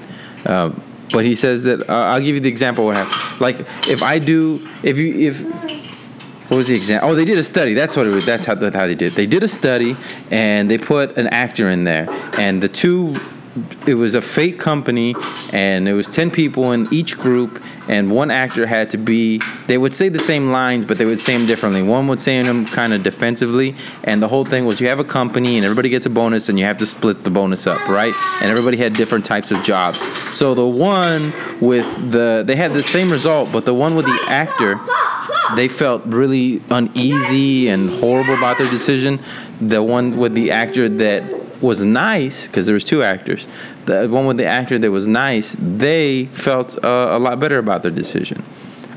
Um, 0.45 0.83
but 1.11 1.23
he 1.23 1.35
says 1.35 1.63
that 1.63 1.89
uh, 1.89 1.93
I'll 1.93 2.19
give 2.19 2.35
you 2.35 2.41
the 2.41 2.49
example. 2.49 2.85
What 2.85 2.97
happened? 2.97 3.39
Like 3.39 3.59
if 3.87 4.03
I 4.03 4.19
do, 4.19 4.67
if 4.83 4.97
you 4.97 5.29
if 5.29 5.76
what 6.47 6.57
was 6.57 6.67
the 6.67 6.75
example? 6.75 7.09
Oh, 7.09 7.15
they 7.15 7.25
did 7.25 7.37
a 7.37 7.43
study. 7.43 7.73
That's 7.73 7.97
what 7.97 8.07
it 8.07 8.11
was. 8.11 8.25
That's 8.25 8.45
how, 8.45 8.55
how 8.55 8.87
they 8.87 8.95
did. 8.95 9.13
it. 9.13 9.15
They 9.15 9.27
did 9.27 9.43
a 9.43 9.47
study, 9.49 9.97
and 10.31 10.71
they 10.71 10.77
put 10.77 11.17
an 11.17 11.27
actor 11.27 11.69
in 11.69 11.83
there, 11.83 12.07
and 12.37 12.63
the 12.63 12.69
two. 12.69 13.15
It 13.87 13.95
was 13.95 14.13
a 14.13 14.21
fake 14.21 14.59
company, 14.59 15.15
and 15.51 15.87
there 15.87 15.95
was 15.95 16.07
ten 16.07 16.29
people 16.29 16.73
in 16.73 16.87
each 16.93 17.17
group, 17.17 17.59
and 17.89 18.11
one 18.11 18.29
actor 18.29 18.67
had 18.67 18.91
to 18.91 18.97
be. 18.97 19.41
They 19.65 19.79
would 19.79 19.95
say 19.95 20.09
the 20.09 20.19
same 20.19 20.51
lines, 20.51 20.85
but 20.85 20.99
they 20.99 21.05
would 21.05 21.19
say 21.19 21.35
them 21.35 21.47
differently. 21.47 21.81
One 21.81 22.07
would 22.07 22.19
say 22.19 22.41
them 22.43 22.67
kind 22.67 22.93
of 22.93 23.01
defensively, 23.01 23.75
and 24.03 24.21
the 24.21 24.27
whole 24.27 24.45
thing 24.45 24.65
was 24.65 24.79
you 24.79 24.87
have 24.89 24.99
a 24.99 25.03
company, 25.03 25.57
and 25.57 25.65
everybody 25.65 25.89
gets 25.89 26.05
a 26.05 26.09
bonus, 26.11 26.49
and 26.49 26.59
you 26.59 26.65
have 26.65 26.77
to 26.77 26.85
split 26.85 27.23
the 27.23 27.31
bonus 27.31 27.65
up, 27.65 27.87
right? 27.89 28.13
And 28.41 28.51
everybody 28.51 28.77
had 28.77 28.93
different 28.93 29.25
types 29.25 29.51
of 29.51 29.63
jobs. 29.63 29.99
So 30.37 30.53
the 30.53 30.67
one 30.67 31.33
with 31.59 32.11
the 32.11 32.43
they 32.45 32.55
had 32.55 32.73
the 32.73 32.83
same 32.83 33.11
result, 33.11 33.51
but 33.51 33.65
the 33.65 33.73
one 33.73 33.95
with 33.95 34.05
the 34.05 34.19
actor 34.27 34.79
they 35.55 35.67
felt 35.67 36.03
really 36.05 36.61
uneasy 36.69 37.69
and 37.69 37.89
horrible 37.89 38.33
about 38.35 38.57
their 38.57 38.69
decision. 38.69 39.19
The 39.61 39.81
one 39.81 40.17
with 40.17 40.33
the 40.33 40.51
actor 40.51 40.89
that 40.89 41.61
was 41.61 41.83
nice, 41.83 42.47
because 42.47 42.65
there 42.65 42.73
was 42.73 42.83
two 42.83 43.03
actors, 43.03 43.47
the 43.85 44.07
one 44.07 44.25
with 44.27 44.37
the 44.37 44.45
actor 44.45 44.77
that 44.77 44.91
was 44.91 45.07
nice, 45.07 45.55
they 45.59 46.25
felt 46.25 46.83
uh, 46.83 47.09
a 47.11 47.19
lot 47.19 47.39
better 47.39 47.57
about 47.57 47.81
their 47.83 47.91
decision. 47.91 48.43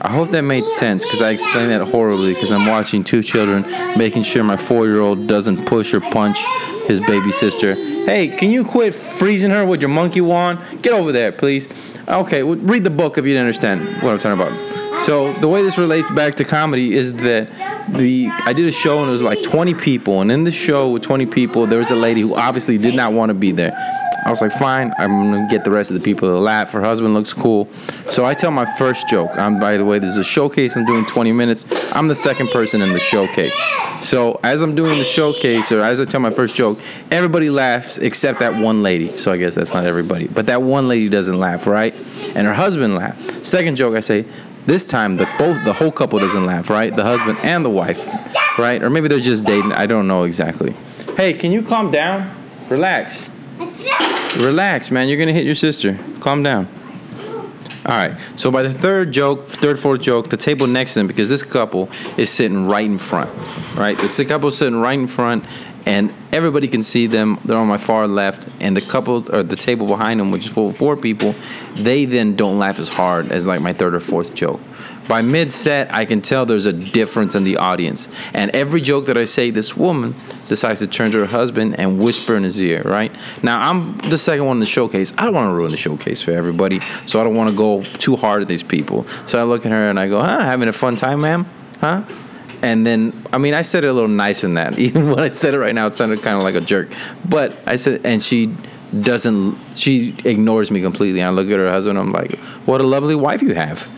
I 0.02 0.10
hope 0.10 0.30
that 0.30 0.42
made 0.42 0.66
sense 0.66 1.04
because 1.04 1.20
I 1.20 1.30
explained 1.30 1.70
that 1.72 1.86
horribly 1.86 2.32
because 2.32 2.50
I'm 2.50 2.64
watching 2.66 3.04
two 3.04 3.22
children 3.22 3.62
making 3.98 4.22
sure 4.22 4.42
my 4.42 4.56
four 4.56 4.86
year 4.86 5.00
old 5.00 5.26
doesn't 5.26 5.66
push 5.66 5.92
or 5.92 6.00
punch 6.00 6.38
his 6.86 7.00
baby 7.00 7.30
sister. 7.30 7.74
Hey, 7.74 8.28
can 8.28 8.50
you 8.50 8.64
quit 8.64 8.94
freezing 8.94 9.50
her 9.50 9.66
with 9.66 9.82
your 9.82 9.90
monkey 9.90 10.22
wand? 10.22 10.58
Get 10.80 10.94
over 10.94 11.12
there, 11.12 11.32
please. 11.32 11.68
Okay, 12.08 12.42
well, 12.42 12.56
read 12.56 12.84
the 12.84 12.90
book 12.90 13.18
if 13.18 13.26
you 13.26 13.32
didn't 13.32 13.46
understand 13.46 13.80
what 14.02 14.12
I'm 14.12 14.18
talking 14.18 14.40
about. 14.40 14.79
So 15.00 15.32
the 15.34 15.48
way 15.48 15.62
this 15.62 15.78
relates 15.78 16.10
back 16.10 16.34
to 16.36 16.44
comedy 16.44 16.94
is 16.94 17.14
that 17.14 17.48
the 17.88 18.28
I 18.30 18.52
did 18.52 18.66
a 18.66 18.70
show 18.70 18.98
and 18.98 19.08
it 19.08 19.12
was 19.12 19.22
like 19.22 19.42
20 19.42 19.74
people, 19.74 20.20
and 20.20 20.30
in 20.30 20.44
the 20.44 20.50
show 20.50 20.90
with 20.90 21.02
20 21.02 21.26
people, 21.26 21.66
there 21.66 21.78
was 21.78 21.90
a 21.90 21.96
lady 21.96 22.20
who 22.20 22.34
obviously 22.34 22.76
did 22.76 22.94
not 22.94 23.12
want 23.12 23.30
to 23.30 23.34
be 23.34 23.50
there. 23.50 23.72
I 24.22 24.28
was 24.28 24.42
like, 24.42 24.52
fine, 24.52 24.92
I'm 24.98 25.10
gonna 25.10 25.48
get 25.48 25.64
the 25.64 25.70
rest 25.70 25.90
of 25.90 25.94
the 25.94 26.04
people 26.04 26.28
to 26.28 26.38
laugh. 26.38 26.72
Her 26.72 26.82
husband 26.82 27.14
looks 27.14 27.32
cool, 27.32 27.68
so 28.10 28.26
I 28.26 28.34
tell 28.34 28.50
my 28.50 28.66
first 28.76 29.08
joke. 29.08 29.30
I'm 29.38 29.58
by 29.58 29.78
the 29.78 29.84
way, 29.84 29.98
there's 29.98 30.18
a 30.18 30.24
showcase. 30.24 30.76
I'm 30.76 30.84
doing 30.84 31.06
20 31.06 31.32
minutes. 31.32 31.64
I'm 31.96 32.08
the 32.08 32.14
second 32.14 32.48
person 32.48 32.82
in 32.82 32.92
the 32.92 32.98
showcase. 32.98 33.58
So 34.02 34.38
as 34.42 34.60
I'm 34.60 34.74
doing 34.74 34.98
the 34.98 35.04
showcase, 35.04 35.72
or 35.72 35.80
as 35.80 36.00
I 36.00 36.04
tell 36.04 36.20
my 36.20 36.30
first 36.30 36.54
joke, 36.54 36.78
everybody 37.10 37.48
laughs 37.48 37.96
except 37.96 38.40
that 38.40 38.54
one 38.54 38.82
lady. 38.82 39.06
So 39.06 39.32
I 39.32 39.38
guess 39.38 39.54
that's 39.54 39.72
not 39.72 39.86
everybody, 39.86 40.28
but 40.28 40.46
that 40.46 40.60
one 40.60 40.88
lady 40.88 41.08
doesn't 41.08 41.38
laugh, 41.38 41.66
right? 41.66 41.94
And 42.36 42.46
her 42.46 42.54
husband 42.54 42.96
laughs. 42.96 43.48
Second 43.48 43.76
joke, 43.76 43.94
I 43.94 44.00
say, 44.00 44.26
this 44.66 44.86
time 44.86 45.16
the 45.16 45.28
both 45.38 45.64
the 45.64 45.72
whole 45.72 45.92
couple 45.92 46.18
doesn't 46.18 46.44
laugh, 46.44 46.70
right? 46.70 46.94
The 46.94 47.04
husband 47.04 47.38
and 47.42 47.64
the 47.64 47.70
wife, 47.70 48.06
right? 48.58 48.82
Or 48.82 48.90
maybe 48.90 49.08
they're 49.08 49.18
just 49.20 49.44
dating. 49.44 49.72
I 49.72 49.86
don't 49.86 50.06
know 50.06 50.24
exactly. 50.24 50.74
Hey, 51.16 51.32
can 51.32 51.52
you 51.52 51.62
calm 51.62 51.90
down? 51.90 52.34
Relax. 52.70 53.30
Relax, 54.36 54.90
man. 54.90 55.08
You're 55.08 55.18
gonna 55.18 55.32
hit 55.32 55.44
your 55.44 55.54
sister. 55.54 55.98
Calm 56.20 56.42
down. 56.42 56.68
All 57.90 57.96
right. 57.96 58.16
So 58.36 58.52
by 58.52 58.62
the 58.62 58.72
third 58.72 59.10
joke, 59.10 59.46
third, 59.46 59.76
fourth 59.76 60.00
joke, 60.00 60.30
the 60.30 60.36
table 60.36 60.68
next 60.68 60.92
to 60.92 61.00
them, 61.00 61.08
because 61.08 61.28
this 61.28 61.42
couple 61.42 61.90
is 62.16 62.30
sitting 62.30 62.68
right 62.68 62.84
in 62.84 62.98
front, 62.98 63.28
right? 63.76 63.98
This 63.98 64.22
couple 64.24 64.50
is 64.50 64.58
sitting 64.58 64.78
right 64.78 64.96
in 64.96 65.08
front, 65.08 65.44
and 65.86 66.14
everybody 66.32 66.68
can 66.68 66.84
see 66.84 67.08
them. 67.08 67.40
They're 67.44 67.58
on 67.58 67.66
my 67.66 67.78
far 67.78 68.06
left, 68.06 68.46
and 68.60 68.76
the 68.76 68.80
couple 68.80 69.28
or 69.34 69.42
the 69.42 69.56
table 69.56 69.88
behind 69.88 70.20
them, 70.20 70.30
which 70.30 70.46
is 70.46 70.52
full 70.52 70.68
of 70.68 70.76
four 70.76 70.96
people, 70.96 71.34
they 71.74 72.04
then 72.04 72.36
don't 72.36 72.60
laugh 72.60 72.78
as 72.78 72.88
hard 72.88 73.32
as 73.32 73.44
like 73.44 73.60
my 73.60 73.72
third 73.72 73.96
or 73.96 74.00
fourth 74.00 74.34
joke. 74.34 74.60
By 75.10 75.22
mid 75.22 75.50
set, 75.50 75.92
I 75.92 76.04
can 76.04 76.22
tell 76.22 76.46
there's 76.46 76.66
a 76.66 76.72
difference 76.72 77.34
in 77.34 77.42
the 77.42 77.56
audience, 77.56 78.08
and 78.32 78.48
every 78.54 78.80
joke 78.80 79.06
that 79.06 79.18
I 79.18 79.24
say, 79.24 79.50
this 79.50 79.76
woman 79.76 80.14
decides 80.46 80.78
to 80.78 80.86
turn 80.86 81.10
to 81.10 81.18
her 81.18 81.26
husband 81.26 81.80
and 81.80 82.00
whisper 82.00 82.36
in 82.36 82.44
his 82.44 82.62
ear. 82.62 82.82
Right 82.84 83.12
now, 83.42 83.58
I'm 83.60 83.98
the 83.98 84.16
second 84.16 84.44
one 84.44 84.58
in 84.58 84.60
the 84.60 84.66
showcase. 84.66 85.12
I 85.18 85.24
don't 85.24 85.34
want 85.34 85.50
to 85.50 85.52
ruin 85.52 85.72
the 85.72 85.76
showcase 85.76 86.22
for 86.22 86.30
everybody, 86.30 86.78
so 87.06 87.20
I 87.20 87.24
don't 87.24 87.34
want 87.34 87.50
to 87.50 87.56
go 87.56 87.82
too 87.82 88.14
hard 88.14 88.42
at 88.42 88.46
these 88.46 88.62
people. 88.62 89.04
So 89.26 89.40
I 89.40 89.42
look 89.42 89.66
at 89.66 89.72
her 89.72 89.90
and 89.90 89.98
I 89.98 90.06
go, 90.06 90.20
"Huh, 90.20 90.42
having 90.42 90.68
a 90.68 90.72
fun 90.72 90.94
time, 90.94 91.22
ma'am? 91.22 91.44
Huh?" 91.80 92.04
And 92.62 92.86
then, 92.86 93.12
I 93.32 93.38
mean, 93.38 93.54
I 93.54 93.62
said 93.62 93.82
it 93.82 93.88
a 93.88 93.92
little 93.92 94.08
nicer 94.08 94.42
than 94.42 94.54
that. 94.54 94.78
Even 94.86 95.10
when 95.10 95.18
I 95.18 95.30
said 95.30 95.54
it 95.54 95.58
right 95.58 95.74
now, 95.74 95.88
it 95.88 95.94
sounded 95.94 96.22
kind 96.22 96.36
of 96.36 96.44
like 96.44 96.54
a 96.54 96.60
jerk. 96.60 96.88
But 97.28 97.58
I 97.66 97.74
said, 97.74 98.02
and 98.04 98.22
she 98.22 98.54
doesn't, 99.00 99.58
she 99.76 100.14
ignores 100.24 100.70
me 100.70 100.80
completely. 100.80 101.20
I 101.20 101.30
look 101.30 101.50
at 101.50 101.58
her 101.58 101.68
husband, 101.68 101.98
I'm 101.98 102.12
like, 102.12 102.38
what 102.64 102.80
a 102.80 102.84
lovely 102.84 103.16
wife 103.16 103.42
you 103.42 103.54
have. 103.54 103.88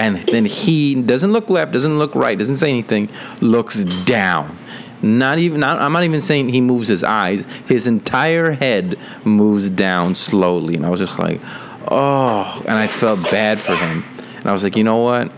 And 0.00 0.16
then 0.16 0.46
he 0.46 0.94
doesn't 0.94 1.30
look 1.30 1.50
left, 1.50 1.72
doesn't 1.72 1.98
look 1.98 2.14
right, 2.14 2.36
doesn't 2.36 2.56
say 2.56 2.70
anything, 2.70 3.10
looks 3.42 3.84
down. 3.84 4.56
Not 5.02 5.38
even, 5.38 5.60
not, 5.60 5.78
I'm 5.78 5.92
not 5.92 6.04
even 6.04 6.22
saying 6.22 6.48
he 6.48 6.62
moves 6.62 6.88
his 6.88 7.04
eyes. 7.04 7.44
His 7.66 7.86
entire 7.86 8.52
head 8.52 8.98
moves 9.24 9.68
down 9.68 10.14
slowly. 10.14 10.74
And 10.74 10.86
I 10.86 10.88
was 10.88 11.00
just 11.00 11.18
like, 11.18 11.42
oh, 11.86 12.62
and 12.66 12.76
I 12.76 12.86
felt 12.86 13.22
bad 13.24 13.58
for 13.58 13.76
him. 13.76 14.04
And 14.38 14.46
I 14.46 14.52
was 14.52 14.64
like, 14.64 14.74
you 14.74 14.84
know 14.84 14.98
what? 14.98 15.30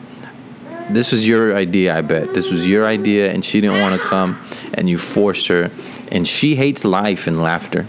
this 0.91 1.13
was 1.13 1.27
your 1.27 1.57
idea, 1.57 1.97
I 1.97 2.03
bet. 2.03 2.35
This 2.35 2.51
was 2.51 2.67
your 2.67 2.87
idea, 2.87 3.33
and 3.33 3.45
she 3.45 3.61
didn't 3.61 3.81
want 3.81 4.01
to 4.01 4.07
come, 4.07 4.41
and 4.75 4.89
you 4.89 4.99
forced 4.99 5.49
her. 5.49 5.71
And 6.11 6.27
she 6.27 6.55
hates 6.55 6.85
life 6.85 7.27
and 7.27 7.43
laughter, 7.43 7.87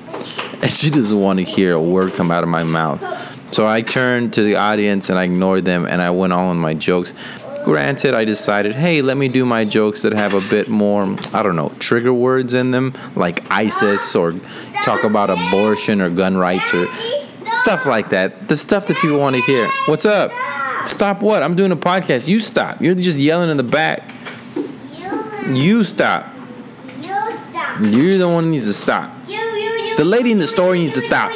and 0.62 0.72
she 0.72 0.90
doesn't 0.90 1.20
want 1.20 1.40
to 1.40 1.46
hear 1.46 1.74
a 1.74 1.82
word 1.82 2.14
come 2.14 2.32
out 2.32 2.44
of 2.44 2.50
my 2.50 2.64
mouth. 2.64 3.02
So 3.54 3.68
I 3.68 3.82
turned 3.82 4.34
to 4.34 4.42
the 4.42 4.56
audience 4.56 5.10
and 5.10 5.20
I 5.20 5.26
ignored 5.26 5.64
them, 5.64 5.86
and 5.86 6.02
I 6.02 6.10
went 6.10 6.34
on 6.34 6.50
with 6.50 6.58
my 6.58 6.74
jokes. 6.74 7.14
Granted, 7.64 8.16
I 8.16 8.26
decided, 8.26 8.76
hey, 8.76 9.04
let 9.04 9.16
me 9.16 9.28
do 9.28 9.46
my 9.46 9.64
jokes 9.64 10.02
that 10.02 10.12
have 10.12 10.34
a 10.34 10.42
bit 10.50 10.68
more, 10.68 11.16
I 11.34 11.44
don't 11.44 11.56
know, 11.56 11.70
trigger 11.80 12.12
words 12.12 12.56
in 12.56 12.72
them, 12.72 12.94
like 13.16 13.50
ISIS 13.52 14.16
or 14.16 14.34
talk 14.82 15.04
about 15.04 15.30
abortion 15.30 16.02
or 16.02 16.10
gun 16.10 16.36
rights 16.36 16.74
or 16.74 16.92
stuff 17.62 17.86
like 17.86 18.10
that. 18.10 18.48
The 18.48 18.56
stuff 18.56 18.88
that 18.88 18.98
people 18.98 19.20
want 19.20 19.36
to 19.36 19.42
hear. 19.44 19.70
What's 19.86 20.06
up? 20.06 20.32
Stop 20.88 21.22
what? 21.22 21.44
I'm 21.44 21.56
doing 21.56 21.72
a 21.72 21.78
podcast. 21.78 22.28
You 22.28 22.40
stop. 22.40 22.82
You're 22.82 22.96
just 22.96 23.18
yelling 23.18 23.52
in 23.52 23.58
the 23.58 23.64
back. 23.64 24.12
You 25.48 25.84
stop. 25.84 26.34
You 27.00 27.32
stop. 27.50 27.86
You're 27.86 28.18
the 28.18 28.28
one 28.28 28.46
who 28.46 28.50
needs 28.50 28.66
to 28.66 28.74
stop. 28.74 29.12
The 29.26 30.04
lady 30.04 30.32
in 30.32 30.40
the 30.40 30.48
store 30.48 30.76
needs 30.76 30.96
to 30.96 31.02
stop. 31.02 31.32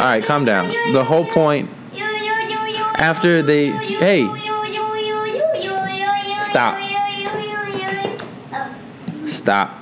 All 0.00 0.06
right, 0.06 0.24
calm 0.24 0.46
down. 0.46 0.68
The 0.94 1.04
whole 1.04 1.26
point 1.26 1.68
after 2.96 3.42
they, 3.42 3.68
hey, 3.68 4.24
stop. 6.46 6.80
Stop. 9.28 9.78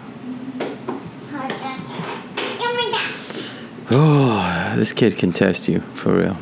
Oh, 3.92 4.74
this 4.74 4.92
kid 4.92 5.16
can 5.16 5.32
test 5.32 5.68
you 5.68 5.82
for 5.94 6.16
real. 6.16 6.36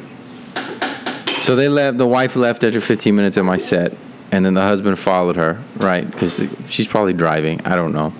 So 1.43 1.55
they 1.55 1.69
left. 1.69 1.99
The 1.99 2.07
wife 2.07 2.35
left 2.35 2.65
after 2.65 2.81
15 2.81 3.15
minutes 3.15 3.37
of 3.37 3.45
my 3.45 3.59
set, 3.59 3.95
and 4.33 4.47
then 4.47 4.55
the 4.55 4.63
husband 4.63 4.99
followed 4.99 5.37
her, 5.37 5.63
right? 5.77 6.11
Because 6.11 6.41
she's 6.69 6.87
probably 6.87 7.13
driving. 7.13 7.61
I 7.67 7.77
don't 7.77 7.93
know. 7.93 8.15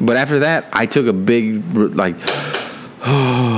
But 0.00 0.16
after 0.16 0.40
that, 0.40 0.66
I 0.72 0.86
took 0.86 1.06
a 1.06 1.12
big, 1.12 1.76
like, 1.76 2.16
oh. 3.06 3.55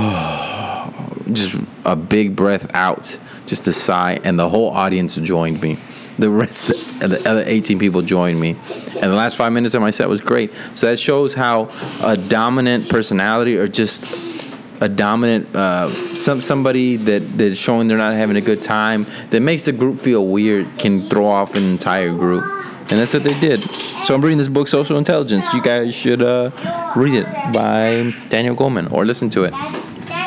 Just 1.35 1.55
a 1.85 1.95
big 1.95 2.35
breath 2.35 2.69
out, 2.73 3.19
just 3.45 3.67
a 3.67 3.73
sigh, 3.73 4.19
and 4.23 4.37
the 4.37 4.49
whole 4.49 4.69
audience 4.69 5.15
joined 5.15 5.61
me. 5.61 5.77
The 6.17 6.29
rest 6.29 7.01
of 7.01 7.09
the 7.09 7.29
other 7.29 7.43
18 7.45 7.79
people 7.79 8.01
joined 8.01 8.39
me. 8.39 8.51
And 8.51 9.11
the 9.11 9.15
last 9.15 9.37
five 9.37 9.53
minutes 9.53 9.73
of 9.73 9.81
my 9.81 9.89
set 9.89 10.09
was 10.09 10.19
great. 10.19 10.51
So 10.75 10.87
that 10.87 10.99
shows 10.99 11.33
how 11.33 11.69
a 12.03 12.17
dominant 12.17 12.89
personality 12.89 13.55
or 13.55 13.67
just 13.67 14.39
a 14.81 14.89
dominant 14.89 15.53
uh, 15.55 15.87
some 15.89 16.41
somebody 16.41 16.95
that 16.95 17.21
that's 17.21 17.57
showing 17.57 17.87
they're 17.87 17.97
not 17.97 18.13
having 18.13 18.37
a 18.37 18.41
good 18.41 18.61
time 18.61 19.05
that 19.29 19.41
makes 19.41 19.65
the 19.65 19.71
group 19.71 19.99
feel 19.99 20.25
weird 20.25 20.67
can 20.77 21.01
throw 21.01 21.27
off 21.27 21.55
an 21.55 21.63
entire 21.63 22.11
group 22.11 22.43
and 22.43 22.99
that's 22.99 23.13
what 23.13 23.23
they 23.23 23.37
did 23.39 23.61
so 24.03 24.15
i'm 24.15 24.21
reading 24.21 24.37
this 24.37 24.47
book 24.47 24.67
social 24.67 24.97
intelligence 24.97 25.51
you 25.53 25.61
guys 25.61 25.93
should 25.93 26.21
uh, 26.21 26.49
read 26.95 27.13
it 27.13 27.25
by 27.53 28.13
daniel 28.29 28.55
goleman 28.55 28.91
or 28.91 29.05
listen 29.05 29.29
to 29.29 29.43
it 29.43 29.53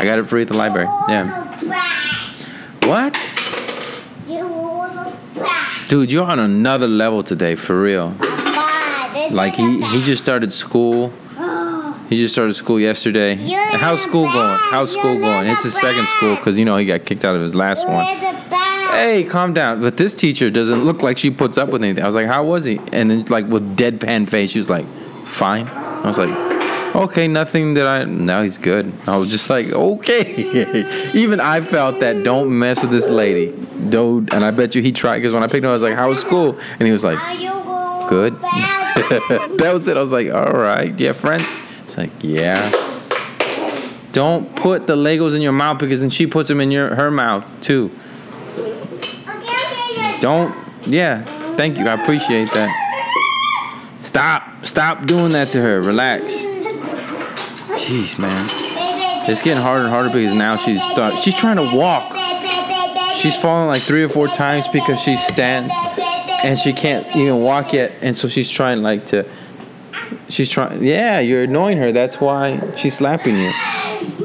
i 0.00 0.04
got 0.04 0.18
it 0.18 0.26
free 0.28 0.42
at 0.42 0.48
the 0.48 0.56
library 0.56 0.86
yeah 1.08 1.42
what 2.86 3.14
dude 5.88 6.10
you're 6.10 6.24
on 6.24 6.38
another 6.38 6.88
level 6.88 7.22
today 7.22 7.54
for 7.54 7.80
real 7.80 8.14
like 9.30 9.54
he, 9.54 9.80
he 9.86 10.02
just 10.02 10.22
started 10.22 10.52
school 10.52 11.12
he 12.12 12.18
just 12.18 12.34
started 12.34 12.52
school 12.52 12.78
yesterday. 12.78 13.36
How's 13.36 14.02
school 14.02 14.24
going? 14.24 14.58
How's 14.60 14.92
school 14.92 15.18
going? 15.18 15.46
It's 15.46 15.62
his 15.62 15.80
second 15.80 16.06
school 16.08 16.36
because 16.36 16.58
you 16.58 16.66
know 16.66 16.76
he 16.76 16.84
got 16.84 17.06
kicked 17.06 17.24
out 17.24 17.34
of 17.34 17.40
his 17.40 17.54
last 17.54 17.88
one. 17.88 18.04
Hey, 18.04 19.24
calm 19.24 19.54
down. 19.54 19.80
But 19.80 19.96
this 19.96 20.12
teacher 20.12 20.50
doesn't 20.50 20.84
look 20.84 21.02
like 21.02 21.16
she 21.16 21.30
puts 21.30 21.56
up 21.56 21.70
with 21.70 21.82
anything. 21.82 22.04
I 22.04 22.06
was 22.06 22.14
like, 22.14 22.26
how 22.26 22.44
was 22.44 22.66
he? 22.66 22.78
And 22.92 23.08
then 23.08 23.24
like 23.30 23.46
with 23.46 23.78
deadpan 23.78 24.28
face, 24.28 24.50
she 24.50 24.58
was 24.58 24.68
like, 24.68 24.86
fine. 25.24 25.66
I 25.68 26.06
was 26.06 26.18
like, 26.18 26.51
okay, 26.94 27.28
nothing 27.28 27.74
that 27.74 27.86
I. 27.86 28.04
Now 28.04 28.42
he's 28.42 28.58
good. 28.58 28.92
I 29.06 29.16
was 29.16 29.30
just 29.30 29.48
like, 29.50 29.66
okay. 29.68 31.10
Even 31.14 31.40
I 31.40 31.60
felt 31.60 32.00
that. 32.00 32.22
Don't 32.22 32.56
mess 32.58 32.82
with 32.82 32.90
this 32.90 33.08
lady, 33.08 33.52
dude. 33.88 34.32
And 34.32 34.44
I 34.44 34.50
bet 34.50 34.74
you 34.74 34.82
he 34.82 34.92
tried 34.92 35.18
because 35.18 35.32
when 35.32 35.42
I 35.42 35.46
picked 35.46 35.64
him, 35.64 35.70
I 35.70 35.72
was 35.72 35.82
like, 35.82 35.94
how 35.94 36.08
was 36.08 36.20
school? 36.20 36.58
And 36.72 36.82
he 36.82 36.92
was 36.92 37.04
like, 37.04 37.18
good. 38.08 38.38
that 38.40 39.70
was 39.72 39.88
it. 39.88 39.96
I 39.96 40.00
was 40.00 40.12
like, 40.12 40.30
all 40.30 40.52
right, 40.52 40.98
yeah, 40.98 41.12
friends. 41.12 41.56
It's 41.84 41.96
like, 41.96 42.10
yeah. 42.20 42.70
Don't 44.12 44.54
put 44.54 44.86
the 44.86 44.94
Legos 44.94 45.34
in 45.34 45.40
your 45.40 45.52
mouth 45.52 45.78
because 45.78 46.00
then 46.00 46.10
she 46.10 46.26
puts 46.26 46.48
them 46.48 46.60
in 46.60 46.70
your 46.70 46.94
her 46.94 47.10
mouth 47.10 47.58
too. 47.60 47.90
Don't. 50.20 50.54
Yeah. 50.84 51.22
Thank 51.56 51.78
you. 51.78 51.86
I 51.86 51.94
appreciate 51.94 52.50
that. 52.52 53.98
Stop. 54.02 54.66
Stop 54.66 55.06
doing 55.06 55.32
that 55.32 55.50
to 55.50 55.62
her. 55.62 55.80
Relax. 55.80 56.51
Jeez, 57.82 58.18
man. 58.18 58.48
It's 59.28 59.42
getting 59.42 59.62
harder 59.62 59.84
and 59.84 59.90
harder 59.90 60.08
because 60.08 60.34
now 60.34 60.56
she's 60.56 60.82
start. 60.82 61.14
She's 61.18 61.34
trying 61.34 61.56
to 61.56 61.76
walk. 61.76 62.14
She's 63.14 63.36
fallen 63.36 63.68
like 63.68 63.82
three 63.82 64.02
or 64.02 64.08
four 64.08 64.28
times 64.28 64.66
because 64.68 65.00
she 65.00 65.16
stands 65.16 65.74
and 66.44 66.58
she 66.58 66.72
can't 66.72 67.06
even 67.14 67.40
walk 67.40 67.72
yet, 67.72 67.92
and 68.00 68.16
so 68.16 68.26
she's 68.26 68.50
trying 68.50 68.82
like 68.82 69.06
to 69.06 69.26
She's 70.32 70.48
trying. 70.48 70.82
Yeah, 70.82 71.20
you're 71.20 71.42
annoying 71.42 71.76
her. 71.78 71.92
That's 71.92 72.18
why 72.20 72.74
she's 72.74 72.96
slapping 72.96 73.36
you. 73.36 73.52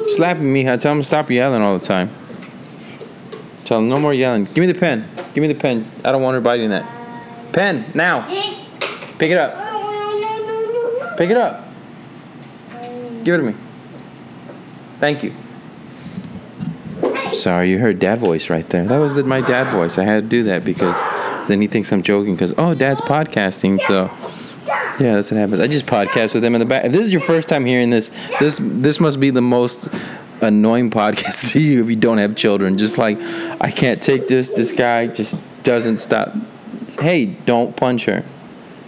Slapping 0.08 0.52
me, 0.52 0.64
mija. 0.64 0.80
Tell 0.80 0.94
him 0.94 1.00
to 1.00 1.06
stop 1.06 1.30
yelling 1.30 1.62
all 1.62 1.78
the 1.78 1.86
time. 1.86 2.10
Tell 3.66 3.80
him 3.80 3.90
no 3.90 3.98
more 3.98 4.14
yelling. 4.14 4.46
Give 4.46 4.60
me 4.60 4.68
the 4.68 4.80
pen. 4.80 5.10
Give 5.34 5.42
me 5.42 5.50
the 5.50 5.60
pen. 5.60 5.92
I 6.06 6.14
don't 6.14 6.22
want 6.22 6.36
her 6.36 6.42
biting 6.42 6.70
that. 6.70 6.86
Pen, 7.52 7.92
now. 7.94 8.26
Pick 9.20 9.32
it 9.32 9.38
up. 9.38 11.18
Pick 11.18 11.30
it 11.30 11.38
up. 11.38 11.67
Give 13.28 13.36
it 13.36 13.40
to 13.40 13.44
me. 13.44 13.56
Thank 15.02 15.22
you. 15.22 15.34
Sorry, 17.34 17.70
you 17.70 17.78
heard 17.78 18.00
dad 18.00 18.20
voice 18.20 18.50
right 18.50 18.68
there. 18.70 18.86
That 18.86 19.00
was 19.00 19.16
the, 19.16 19.26
my 19.26 19.42
dad 19.42 19.70
voice. 19.70 19.98
I 19.98 20.06
had 20.06 20.24
to 20.24 20.30
do 20.30 20.44
that 20.44 20.64
because 20.64 20.98
then 21.50 21.60
he 21.60 21.68
thinks 21.68 21.92
I'm 21.92 22.04
joking 22.04 22.36
because, 22.36 22.54
oh, 22.58 22.74
dad's 22.74 23.02
podcasting. 23.02 23.82
So, 23.82 24.10
yeah, 24.98 25.16
that's 25.16 25.30
what 25.30 25.42
happens. 25.42 25.60
I 25.60 25.68
just 25.68 25.86
podcast 25.86 26.36
with 26.36 26.46
him 26.46 26.56
in 26.56 26.60
the 26.60 26.66
back. 26.66 26.86
If 26.86 26.94
this 26.94 27.02
is 27.02 27.12
your 27.12 27.22
first 27.22 27.50
time 27.50 27.66
hearing 27.66 27.90
this, 27.90 28.14
this 28.40 28.62
this 28.62 29.02
must 29.02 29.20
be 29.20 29.30
the 29.30 29.42
most 29.42 29.90
annoying 30.40 30.90
podcast 31.02 31.52
to 31.52 31.60
you 31.60 31.84
if 31.84 31.90
you 31.90 31.98
don't 31.98 32.20
have 32.20 32.34
children. 32.34 32.78
Just 32.78 32.98
like, 32.98 33.20
I 33.60 33.72
can't 33.72 34.02
take 34.02 34.30
this. 34.30 34.52
This 34.52 34.72
guy 34.72 35.08
just 35.08 35.38
doesn't 35.64 35.98
stop. 35.98 36.34
Hey, 36.98 37.26
don't 37.26 37.76
punch 37.76 38.06
her. 38.06 38.24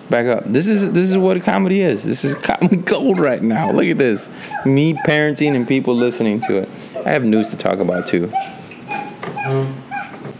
Back 0.09 0.25
up. 0.25 0.43
This 0.45 0.67
is 0.67 0.91
this 0.91 1.09
is 1.09 1.17
what 1.17 1.37
a 1.37 1.39
comedy 1.39 1.81
is. 1.81 2.03
This 2.03 2.25
is 2.25 2.33
comedy 2.41 2.77
gold 2.77 3.19
right 3.19 3.41
now. 3.41 3.71
Look 3.71 3.85
at 3.85 3.97
this. 3.97 4.29
Me 4.65 4.93
parenting 4.93 5.55
and 5.55 5.67
people 5.67 5.93
listening 5.95 6.41
to 6.41 6.57
it. 6.57 6.69
I 7.05 7.11
have 7.11 7.23
news 7.23 7.51
to 7.51 7.57
talk 7.57 7.79
about 7.79 8.07
too. 8.07 8.31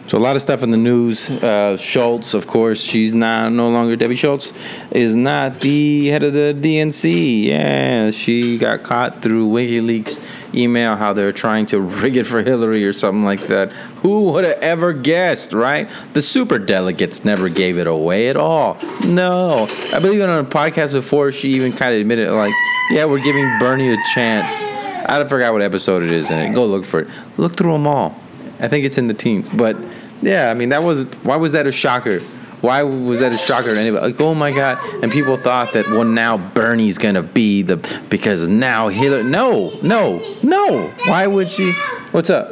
So 0.10 0.18
a 0.18 0.20
lot 0.20 0.36
of 0.36 0.42
stuff 0.42 0.64
in 0.64 0.72
the 0.72 0.78
news. 0.78 1.30
Uh, 1.30 1.78
Schultz, 1.78 2.34
of 2.34 2.48
course, 2.48 2.82
she's 2.82 3.14
not 3.14 3.52
no 3.52 3.70
longer 3.70 3.96
Debbie 3.96 4.16
Schultz 4.16 4.54
is 4.90 5.16
not 5.16 5.60
the 5.60 6.08
head 6.08 6.24
of 6.24 6.34
the 6.34 6.58
DNC. 6.60 7.44
Yeah, 7.44 8.10
she 8.10 8.58
got 8.58 8.82
caught 8.82 9.22
through 9.22 9.48
WikiLeaks 9.50 10.20
email 10.56 10.96
how 10.96 11.14
they're 11.14 11.32
trying 11.32 11.68
to 11.68 11.80
rig 12.02 12.18
it 12.18 12.24
for 12.24 12.42
Hillary 12.42 12.84
or 12.86 12.92
something 12.92 13.24
like 13.24 13.46
that. 13.50 13.72
Who 14.02 14.32
would 14.32 14.46
have 14.46 14.58
ever 14.64 14.94
guessed, 14.94 15.54
right? 15.54 15.88
The 16.14 16.24
super 16.24 16.58
delegates 16.58 17.24
never 17.24 17.48
gave 17.48 17.78
it 17.78 17.86
away 17.86 18.30
at 18.30 18.36
all. 18.36 18.80
No, 19.06 19.68
I 19.94 20.00
believe 20.00 20.24
on 20.24 20.44
a 20.44 20.44
podcast 20.44 20.94
before 20.94 21.32
she 21.32 21.50
even 21.50 21.72
kind 21.72 21.94
of 21.94 22.02
admitted 22.02 22.32
like, 22.32 22.56
yeah, 22.90 23.06
we're 23.06 23.22
giving 23.22 23.48
Bernie 23.60 23.94
a 23.94 23.98
chance. 24.16 24.64
I 24.64 25.24
forgot 25.26 25.54
what 25.54 25.62
episode 25.62 26.02
it 26.02 26.10
is 26.10 26.32
in 26.32 26.40
it. 26.40 26.56
Go 26.56 26.66
look 26.66 26.84
for 26.84 27.02
it. 27.02 27.10
Look 27.38 27.56
through 27.56 27.74
them 27.74 27.86
all. 27.86 28.20
I 28.60 28.68
think 28.68 28.86
it's 28.86 28.98
in 28.98 29.08
the 29.08 29.14
teens, 29.14 29.48
but 29.48 29.78
yeah, 30.22 30.50
I 30.50 30.54
mean 30.54 30.70
that 30.70 30.84
was 30.84 31.06
why 31.24 31.36
was 31.38 31.54
that 31.54 31.68
a 31.68 31.72
shocker? 31.72 32.20
Why 32.62 32.84
was 32.84 33.22
that 33.22 33.32
a 33.32 33.38
shocker 33.38 33.70
to 33.70 33.80
anybody? 33.80 34.12
Like, 34.12 34.20
oh 34.20 34.36
my 34.36 34.52
god! 34.52 34.80
And 35.02 35.12
people 35.12 35.38
thought 35.38 35.74
that 35.74 35.88
well 35.88 36.04
now 36.04 36.38
Bernie's 36.38 36.98
gonna 36.98 37.24
be 37.24 37.62
the 37.62 37.78
because 38.10 38.48
now 38.48 38.90
Hillary. 38.90 39.24
No, 39.24 39.80
no, 39.82 40.38
no. 40.44 40.90
Why 41.06 41.26
would 41.26 41.50
she? 41.50 41.72
What's 42.12 42.30
up? 42.30 42.52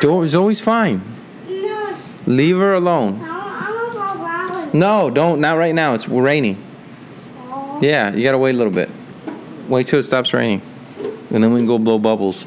Door 0.00 0.28
Zoe's 0.28 0.60
fine. 0.60 1.00
Leave 2.26 2.58
her 2.58 2.72
alone. 2.72 3.20
No, 4.72 5.10
don't. 5.10 5.40
Not 5.40 5.56
right 5.56 5.74
now. 5.74 5.94
It's 5.94 6.08
raining. 6.08 6.62
Yeah, 7.80 8.12
you 8.12 8.24
gotta 8.24 8.38
wait 8.38 8.54
a 8.54 8.58
little 8.58 8.72
bit. 8.72 8.90
Wait 9.68 9.86
till 9.86 10.00
it 10.00 10.02
stops 10.02 10.32
raining, 10.32 10.62
and 11.30 11.42
then 11.42 11.52
we 11.52 11.60
can 11.60 11.66
go 11.66 11.78
blow 11.78 11.98
bubbles. 11.98 12.46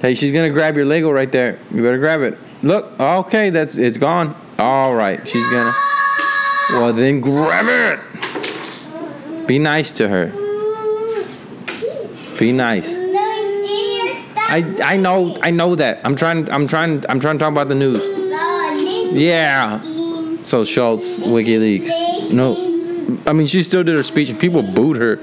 Hey, 0.00 0.14
she's 0.14 0.32
gonna 0.32 0.50
grab 0.50 0.76
your 0.76 0.86
Lego 0.86 1.10
right 1.10 1.30
there. 1.30 1.58
You 1.72 1.82
better 1.82 1.98
grab 1.98 2.20
it. 2.20 2.38
Look, 2.62 2.98
okay, 3.00 3.50
that's 3.50 3.76
it's 3.78 3.98
gone. 3.98 4.36
All 4.58 4.94
right, 4.94 5.26
she's 5.26 5.48
gonna. 5.48 5.74
Well, 6.70 6.92
then 6.92 7.20
grab 7.20 7.66
it. 7.68 7.98
Be 9.48 9.58
nice 9.58 9.90
to 9.92 10.08
her. 10.08 10.26
Be 12.38 12.52
nice. 12.52 12.86
I 14.50 14.76
I 14.82 14.96
know 14.96 15.36
I 15.42 15.50
know 15.50 15.74
that. 15.74 16.00
I'm 16.04 16.14
trying 16.14 16.48
I'm 16.50 16.68
trying 16.68 17.04
I'm 17.08 17.18
trying 17.18 17.38
to 17.38 17.42
talk 17.42 17.52
about 17.52 17.68
the 17.68 17.74
news. 17.74 18.02
Yeah. 19.12 19.82
So 20.44 20.64
Schultz, 20.64 21.20
WikiLeaks. 21.20 22.30
No, 22.30 22.54
I 23.26 23.32
mean 23.32 23.46
she 23.46 23.62
still 23.64 23.82
did 23.82 23.96
her 23.96 24.02
speech 24.02 24.30
and 24.30 24.38
people 24.38 24.62
booed 24.62 24.96
her. 24.96 25.16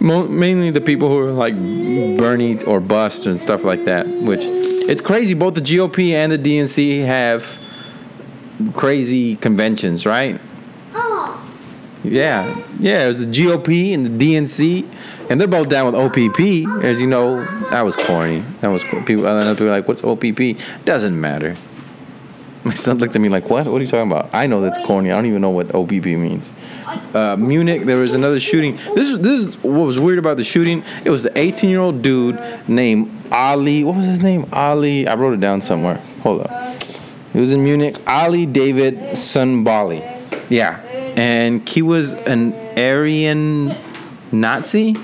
Mo- 0.00 0.28
mainly 0.28 0.70
the 0.70 0.80
people 0.80 1.08
who 1.08 1.18
are 1.18 1.32
like 1.32 1.54
Bernie 1.54 2.62
or 2.64 2.80
bust 2.80 3.26
and 3.26 3.40
stuff 3.40 3.64
like 3.64 3.84
that. 3.84 4.06
Which 4.08 4.44
it's 4.44 5.02
crazy. 5.02 5.34
Both 5.34 5.54
the 5.54 5.60
GOP 5.60 6.12
and 6.12 6.32
the 6.32 6.38
DNC 6.38 7.04
have 7.04 7.58
crazy 8.74 9.36
conventions, 9.36 10.06
right? 10.06 10.40
Oh. 10.94 11.46
Yeah, 12.02 12.64
yeah. 12.78 13.04
It 13.04 13.08
was 13.08 13.26
the 13.26 13.30
GOP 13.30 13.92
and 13.92 14.06
the 14.06 14.34
DNC, 14.34 14.88
and 15.28 15.38
they're 15.38 15.46
both 15.46 15.68
down 15.68 15.92
with 15.92 15.94
OPP. 15.94 16.82
As 16.82 17.00
you 17.00 17.06
know, 17.06 17.44
that 17.70 17.82
was 17.82 17.94
corny. 17.94 18.42
That 18.60 18.68
was 18.68 18.84
people. 18.84 19.26
I 19.26 19.40
know 19.44 19.54
people 19.54 19.68
are 19.68 19.70
like, 19.70 19.86
"What's 19.86 20.02
OPP?" 20.02 20.58
Doesn't 20.84 21.20
matter. 21.20 21.56
My 22.64 22.74
son 22.74 22.98
looked 22.98 23.16
at 23.16 23.22
me 23.22 23.30
like, 23.30 23.48
"What? 23.48 23.66
What 23.66 23.80
are 23.80 23.84
you 23.84 23.90
talking 23.90 24.10
about?" 24.10 24.28
I 24.34 24.46
know 24.46 24.60
that's 24.60 24.84
corny. 24.86 25.10
I 25.10 25.16
don't 25.16 25.26
even 25.26 25.40
know 25.40 25.50
what 25.50 25.68
OBB 25.68 26.18
means. 26.18 26.52
Uh, 27.14 27.36
Munich, 27.36 27.84
there 27.84 27.96
was 27.96 28.12
another 28.12 28.38
shooting. 28.38 28.76
This 28.94 29.16
this 29.18 29.46
is 29.46 29.56
what 29.62 29.86
was 29.86 29.98
weird 29.98 30.18
about 30.18 30.36
the 30.36 30.44
shooting. 30.44 30.84
It 31.04 31.10
was 31.10 31.22
the 31.22 31.36
18 31.38 31.70
year 31.70 31.80
old 31.80 32.02
dude 32.02 32.38
named 32.68 33.10
Ali. 33.32 33.82
What 33.82 33.96
was 33.96 34.04
his 34.04 34.20
name? 34.20 34.46
Ali. 34.52 35.08
I 35.08 35.14
wrote 35.14 35.32
it 35.32 35.40
down 35.40 35.62
somewhere. 35.62 36.02
Hold 36.22 36.42
up. 36.42 36.82
He 37.32 37.40
was 37.40 37.50
in 37.50 37.64
Munich. 37.64 37.96
Ali 38.06 38.44
David 38.44 38.98
Sonboly. 39.12 40.02
Yeah, 40.50 40.80
and 41.16 41.66
he 41.66 41.80
was 41.80 42.12
an 42.12 42.52
Aryan 42.76 43.74
Nazi. 44.32 44.96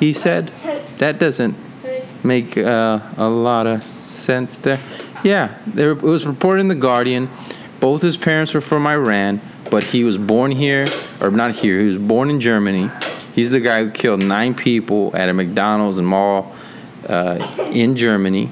He 0.00 0.14
said 0.14 0.48
that 0.98 1.18
doesn't 1.18 1.54
make 2.24 2.56
uh, 2.56 3.00
a 3.18 3.28
lot 3.28 3.66
of 3.66 3.82
sense 4.08 4.56
there. 4.56 4.78
Yeah, 5.24 5.58
there, 5.66 5.92
it 5.92 6.02
was 6.02 6.26
reported 6.26 6.60
in 6.60 6.68
the 6.68 6.74
Guardian. 6.74 7.28
Both 7.80 8.02
his 8.02 8.16
parents 8.16 8.54
were 8.54 8.60
from 8.60 8.86
Iran, 8.86 9.40
but 9.70 9.82
he 9.82 10.04
was 10.04 10.16
born 10.16 10.50
here, 10.50 10.86
or 11.20 11.30
not 11.30 11.54
here. 11.54 11.80
He 11.80 11.86
was 11.86 11.98
born 11.98 12.30
in 12.30 12.40
Germany. 12.40 12.90
He's 13.32 13.50
the 13.50 13.60
guy 13.60 13.84
who 13.84 13.90
killed 13.90 14.22
nine 14.22 14.54
people 14.54 15.14
at 15.14 15.28
a 15.28 15.34
McDonald's 15.34 15.98
and 15.98 16.06
mall 16.06 16.54
uh, 17.06 17.68
in 17.72 17.96
Germany, 17.96 18.50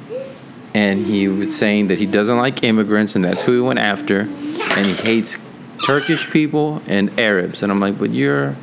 and 0.75 1.07
he 1.07 1.29
was 1.29 1.57
saying 1.57 1.89
that 1.89 1.99
he 1.99 2.07
doesn't 2.07 2.37
like 2.37 2.63
immigrants, 2.63 3.17
and 3.17 3.25
that's 3.25 3.43
who 3.43 3.53
he 3.53 3.61
went 3.61 3.79
after, 3.79 4.21
and 4.21 4.87
he 4.87 4.93
hates 4.93 5.39
Turkish 5.85 6.31
people 6.31 6.83
and 6.87 7.19
Arabs. 7.19 7.63
And 7.63 7.73
I'm 7.73 7.81
like, 7.81 7.99
but 7.99 8.11
you're 8.11 8.57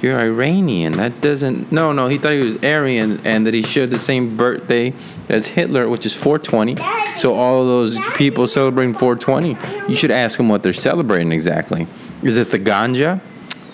you're 0.00 0.18
Iranian. 0.18 0.92
That 0.92 1.20
doesn't. 1.20 1.72
No, 1.72 1.92
no. 1.92 2.08
He 2.08 2.18
thought 2.18 2.32
he 2.32 2.44
was 2.44 2.56
Aryan 2.62 3.20
and 3.24 3.46
that 3.46 3.54
he 3.54 3.62
shared 3.62 3.90
the 3.90 3.98
same 3.98 4.36
birthday 4.36 4.92
as 5.28 5.48
Hitler, 5.48 5.88
which 5.88 6.06
is 6.06 6.14
420. 6.14 6.76
So 7.16 7.34
all 7.34 7.64
those 7.64 7.98
people 8.14 8.46
celebrating 8.46 8.94
420, 8.94 9.56
you 9.88 9.96
should 9.96 10.10
ask 10.10 10.36
them 10.36 10.48
what 10.48 10.62
they're 10.62 10.72
celebrating 10.72 11.32
exactly. 11.32 11.86
Is 12.22 12.36
it 12.36 12.50
the 12.50 12.58
ganja, 12.58 13.20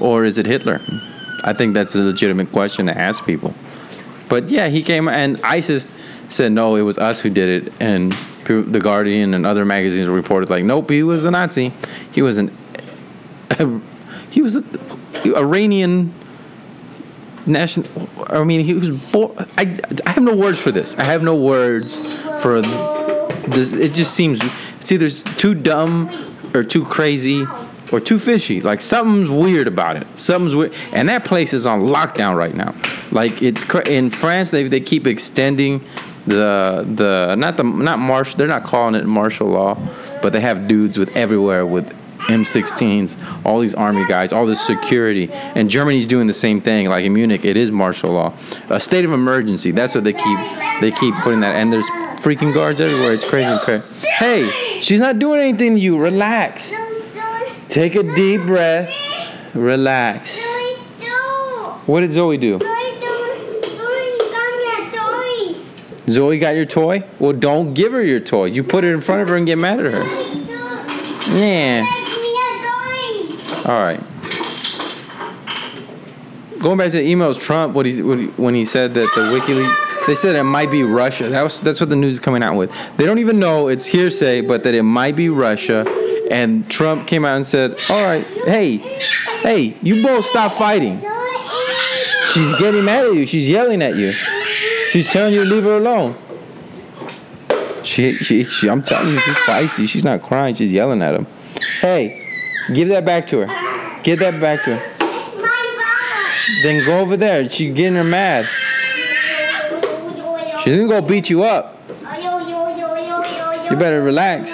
or 0.00 0.24
is 0.24 0.38
it 0.38 0.46
Hitler? 0.46 0.80
I 1.44 1.52
think 1.52 1.74
that's 1.74 1.94
a 1.96 2.02
legitimate 2.02 2.52
question 2.52 2.86
to 2.86 2.96
ask 2.96 3.24
people. 3.24 3.54
But 4.28 4.48
yeah, 4.48 4.68
he 4.68 4.82
came 4.82 5.08
and 5.08 5.40
ISIS 5.42 5.92
said 6.28 6.52
no, 6.52 6.76
it 6.76 6.82
was 6.82 6.98
us 6.98 7.20
who 7.20 7.30
did 7.30 7.66
it, 7.66 7.72
and 7.80 8.12
the 8.44 8.80
Guardian 8.80 9.34
and 9.34 9.46
other 9.46 9.64
magazines 9.64 10.08
reported 10.08 10.50
like, 10.50 10.64
nope, 10.64 10.90
he 10.90 11.02
was 11.02 11.24
a 11.24 11.30
Nazi. 11.30 11.72
He 12.12 12.22
was 12.22 12.38
an 12.38 12.56
he 14.30 14.40
was 14.40 14.56
a 14.56 14.64
Iranian 15.36 16.14
national. 17.46 18.08
I 18.28 18.42
mean, 18.44 18.64
he 18.64 18.74
was 18.74 18.90
born. 18.90 19.34
I, 19.56 19.78
I 20.06 20.10
have 20.10 20.22
no 20.22 20.34
words 20.34 20.60
for 20.60 20.70
this. 20.70 20.98
I 20.98 21.04
have 21.04 21.22
no 21.22 21.34
words 21.34 21.98
for 22.40 22.60
this. 23.46 23.72
It 23.72 23.94
just 23.94 24.14
seems 24.14 24.40
it's 24.80 24.92
either 24.92 25.08
too 25.08 25.54
dumb 25.54 26.10
or 26.54 26.62
too 26.62 26.84
crazy 26.84 27.44
or 27.92 28.00
too 28.00 28.18
fishy. 28.18 28.60
Like 28.60 28.80
something's 28.80 29.30
weird 29.30 29.68
about 29.68 29.96
it. 29.96 30.06
Something's 30.18 30.54
weird, 30.54 30.74
and 30.92 31.08
that 31.08 31.24
place 31.24 31.52
is 31.52 31.66
on 31.66 31.80
lockdown 31.80 32.36
right 32.36 32.54
now. 32.54 32.74
Like 33.10 33.42
it's 33.42 33.64
cra- 33.64 33.88
in 33.88 34.10
France. 34.10 34.50
They 34.50 34.64
they 34.64 34.80
keep 34.80 35.06
extending 35.06 35.84
the 36.26 36.84
the 36.94 37.34
not 37.36 37.56
the 37.56 37.64
not 37.64 37.98
martial. 37.98 38.38
They're 38.38 38.46
not 38.46 38.64
calling 38.64 38.94
it 38.94 39.04
martial 39.06 39.48
law, 39.48 39.76
but 40.22 40.32
they 40.32 40.40
have 40.40 40.66
dudes 40.66 40.98
with 40.98 41.10
everywhere 41.10 41.66
with 41.66 41.92
M16s, 42.28 43.44
all 43.44 43.58
these 43.58 43.74
army 43.74 44.06
guys, 44.06 44.32
all 44.32 44.46
this 44.46 44.64
security, 44.64 45.28
and 45.32 45.68
Germany's 45.68 46.06
doing 46.06 46.26
the 46.26 46.32
same 46.32 46.60
thing. 46.60 46.88
Like 46.88 47.04
in 47.04 47.12
Munich, 47.12 47.44
it 47.44 47.56
is 47.56 47.70
martial 47.72 48.12
law, 48.12 48.32
a 48.68 48.78
state 48.80 49.04
of 49.04 49.12
emergency. 49.12 49.72
That's 49.72 49.94
what 49.94 50.04
they 50.04 50.12
keep 50.12 50.38
they 50.80 50.92
keep 50.92 51.14
putting 51.16 51.40
that, 51.40 51.56
and 51.56 51.72
there's 51.72 51.88
freaking 52.22 52.54
guards 52.54 52.80
everywhere. 52.80 53.12
It's 53.12 53.24
crazy. 53.24 53.56
cra- 53.64 53.82
Hey, 54.18 54.48
she's 54.80 55.00
not 55.00 55.18
doing 55.18 55.40
anything 55.40 55.74
to 55.74 55.80
you. 55.80 55.98
Relax. 55.98 56.74
Take 57.68 57.94
a 57.94 58.02
deep 58.14 58.42
breath. 58.46 58.90
Relax. 59.54 60.40
What 61.86 62.00
did 62.00 62.12
Zoe 62.12 62.36
do? 62.36 62.58
Zoe 66.08 66.38
got 66.38 66.54
your 66.56 66.64
toy? 66.64 67.04
Well, 67.18 67.32
don't 67.32 67.74
give 67.74 67.92
her 67.92 68.02
your 68.02 68.20
toy. 68.20 68.46
You 68.46 68.62
put 68.64 68.84
it 68.84 68.92
in 68.92 69.00
front 69.00 69.22
of 69.22 69.28
her 69.28 69.36
and 69.36 69.46
get 69.46 69.56
mad 69.56 69.80
at 69.80 69.92
her. 69.92 70.02
Yeah. 71.36 71.84
All 73.64 73.80
right. 73.82 74.00
going 76.60 76.76
back 76.78 76.90
to 76.90 76.98
the 76.98 77.12
emails, 77.12 77.40
Trump, 77.40 77.74
what 77.74 77.86
he 77.86 78.00
when 78.00 78.54
he 78.54 78.64
said 78.64 78.94
that 78.94 79.08
the 79.14 79.20
WikiLeaks, 79.22 79.91
they 80.06 80.14
said 80.14 80.36
it 80.36 80.42
might 80.42 80.70
be 80.70 80.82
Russia. 80.82 81.28
That 81.28 81.42
was 81.42 81.60
that's 81.60 81.80
what 81.80 81.90
the 81.90 81.96
news 81.96 82.14
is 82.14 82.20
coming 82.20 82.42
out 82.42 82.56
with. 82.56 82.72
They 82.96 83.06
don't 83.06 83.18
even 83.18 83.38
know 83.38 83.68
it's 83.68 83.86
hearsay, 83.86 84.40
but 84.40 84.64
that 84.64 84.74
it 84.74 84.82
might 84.82 85.16
be 85.16 85.28
Russia. 85.28 85.86
And 86.30 86.68
Trump 86.70 87.06
came 87.06 87.24
out 87.24 87.36
and 87.36 87.46
said, 87.46 87.78
"All 87.90 88.02
right, 88.02 88.24
hey, 88.44 88.78
hey, 89.42 89.76
you 89.82 90.02
both 90.02 90.24
stop 90.24 90.52
fighting. 90.52 91.00
She's 92.32 92.52
getting 92.58 92.84
mad 92.84 93.06
at 93.06 93.14
you. 93.14 93.26
She's 93.26 93.48
yelling 93.48 93.82
at 93.82 93.96
you. 93.96 94.12
She's 94.90 95.12
telling 95.12 95.34
you 95.34 95.44
to 95.44 95.50
leave 95.50 95.64
her 95.64 95.76
alone." 95.76 96.16
She, 97.84 98.14
she, 98.14 98.44
she, 98.44 98.70
I'm 98.70 98.82
telling 98.82 99.12
you, 99.12 99.18
she's 99.18 99.36
feisty. 99.38 99.88
She's 99.88 100.04
not 100.04 100.22
crying. 100.22 100.54
She's 100.54 100.72
yelling 100.72 101.02
at 101.02 101.14
him. 101.14 101.26
Hey, 101.80 102.16
give 102.72 102.88
that 102.88 103.04
back 103.04 103.26
to 103.26 103.44
her. 103.44 104.00
Give 104.02 104.18
that 104.20 104.40
back 104.40 104.62
to 104.64 104.76
her. 104.76 104.92
Then 106.62 106.84
go 106.84 107.00
over 107.00 107.16
there. 107.16 107.48
She's 107.48 107.74
getting 107.74 107.96
her 107.96 108.04
mad. 108.04 108.48
She's 110.62 110.76
gonna 110.76 110.88
go 110.88 111.00
beat 111.02 111.28
you 111.28 111.42
up. 111.42 111.76
You 113.68 113.76
better 113.76 114.00
relax. 114.02 114.52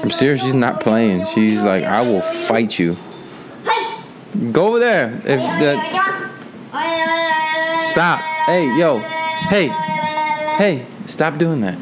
I'm 0.00 0.10
serious. 0.10 0.42
She's 0.42 0.54
not 0.54 0.80
playing. 0.80 1.26
She's 1.26 1.60
like, 1.62 1.82
I 1.82 2.00
will 2.02 2.20
fight 2.20 2.78
you. 2.78 2.96
Go 4.52 4.68
over 4.68 4.78
there. 4.78 5.20
If 5.24 5.40
stop. 7.90 8.20
Hey, 8.46 8.78
yo. 8.78 9.00
Hey, 9.48 9.66
hey. 10.58 10.86
Stop 11.06 11.38
doing 11.38 11.60
that. 11.62 11.78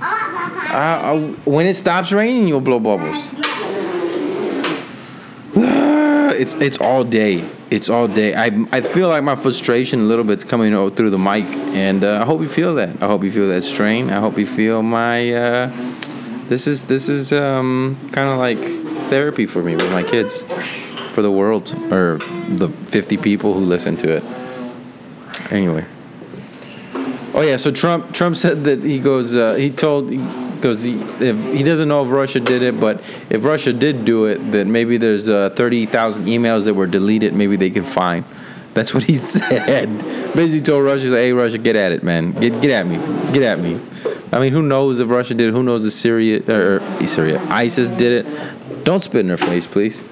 I, 0.00 1.12
I, 1.12 1.18
when 1.44 1.66
it 1.66 1.74
stops 1.74 2.10
raining, 2.10 2.48
you'll 2.48 2.62
blow 2.62 2.78
bubbles. 2.78 3.30
It's 6.32 6.54
it's 6.54 6.80
all 6.80 7.04
day. 7.04 7.46
It's 7.72 7.88
all 7.88 8.06
day. 8.06 8.34
I 8.34 8.48
I 8.70 8.82
feel 8.82 9.08
like 9.08 9.24
my 9.24 9.34
frustration 9.34 10.00
a 10.00 10.02
little 10.02 10.26
bit's 10.26 10.44
coming 10.44 10.72
through 10.90 11.08
the 11.08 11.18
mic, 11.18 11.46
and 11.72 12.04
uh, 12.04 12.20
I 12.20 12.26
hope 12.26 12.42
you 12.42 12.46
feel 12.46 12.74
that. 12.74 13.02
I 13.02 13.06
hope 13.06 13.24
you 13.24 13.32
feel 13.32 13.48
that 13.48 13.64
strain. 13.64 14.10
I 14.10 14.20
hope 14.20 14.36
you 14.36 14.46
feel 14.46 14.82
my. 14.82 15.32
Uh, 15.32 15.70
this 16.48 16.66
is 16.66 16.84
this 16.84 17.08
is 17.08 17.32
um, 17.32 17.96
kind 18.12 18.28
of 18.28 18.38
like 18.38 18.58
therapy 19.08 19.46
for 19.46 19.62
me 19.62 19.74
with 19.74 19.90
my 19.90 20.02
kids, 20.02 20.44
for 21.14 21.22
the 21.22 21.30
world 21.30 21.74
or 21.90 22.18
the 22.58 22.68
50 22.88 23.16
people 23.16 23.54
who 23.54 23.60
listen 23.60 23.96
to 23.96 24.16
it. 24.16 24.24
Anyway. 25.50 25.86
Oh 27.32 27.40
yeah, 27.40 27.56
so 27.56 27.70
Trump 27.70 28.12
Trump 28.12 28.36
said 28.36 28.64
that 28.64 28.82
he 28.82 28.98
goes 28.98 29.34
uh, 29.34 29.54
he 29.54 29.70
told 29.70 30.10
because 30.62 30.84
he, 30.84 30.96
he 31.56 31.64
doesn't 31.64 31.88
know 31.88 32.04
if 32.04 32.10
Russia 32.10 32.38
did 32.38 32.62
it, 32.62 32.78
but 32.78 33.02
if 33.28 33.44
Russia 33.44 33.72
did 33.72 34.04
do 34.04 34.26
it, 34.26 34.36
that 34.52 34.64
maybe 34.64 34.96
there's 34.96 35.28
uh, 35.28 35.50
30,000 35.50 36.26
emails 36.26 36.66
that 36.66 36.74
were 36.74 36.86
deleted. 36.86 37.34
Maybe 37.34 37.56
they 37.56 37.68
can 37.68 37.84
find. 37.84 38.24
That's 38.72 38.94
what 38.94 39.02
he 39.02 39.14
said. 39.16 39.88
Basically 40.34 40.60
told 40.60 40.84
Russia, 40.84 41.10
"Hey 41.10 41.32
Russia, 41.32 41.58
get 41.58 41.74
at 41.74 41.90
it, 41.90 42.04
man. 42.04 42.30
Get 42.32 42.62
get 42.62 42.70
at 42.70 42.86
me. 42.86 42.96
Get 43.32 43.42
at 43.42 43.58
me." 43.58 43.80
I 44.32 44.38
mean, 44.38 44.52
who 44.52 44.62
knows 44.62 45.00
if 45.00 45.10
Russia 45.10 45.34
did 45.34 45.48
it? 45.48 45.52
Who 45.52 45.64
knows 45.64 45.84
if 45.84 45.92
Syria 45.92 46.42
or, 46.48 46.80
or 46.80 47.06
Syria 47.06 47.42
ISIS 47.50 47.90
did 47.90 48.24
it? 48.24 48.84
Don't 48.84 49.02
spit 49.02 49.20
in 49.20 49.28
her 49.28 49.36
face, 49.36 49.66
please. 49.66 50.02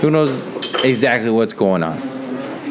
Who 0.00 0.10
knows 0.10 0.42
exactly 0.82 1.30
what's 1.30 1.52
going 1.52 1.82
on? 1.82 1.98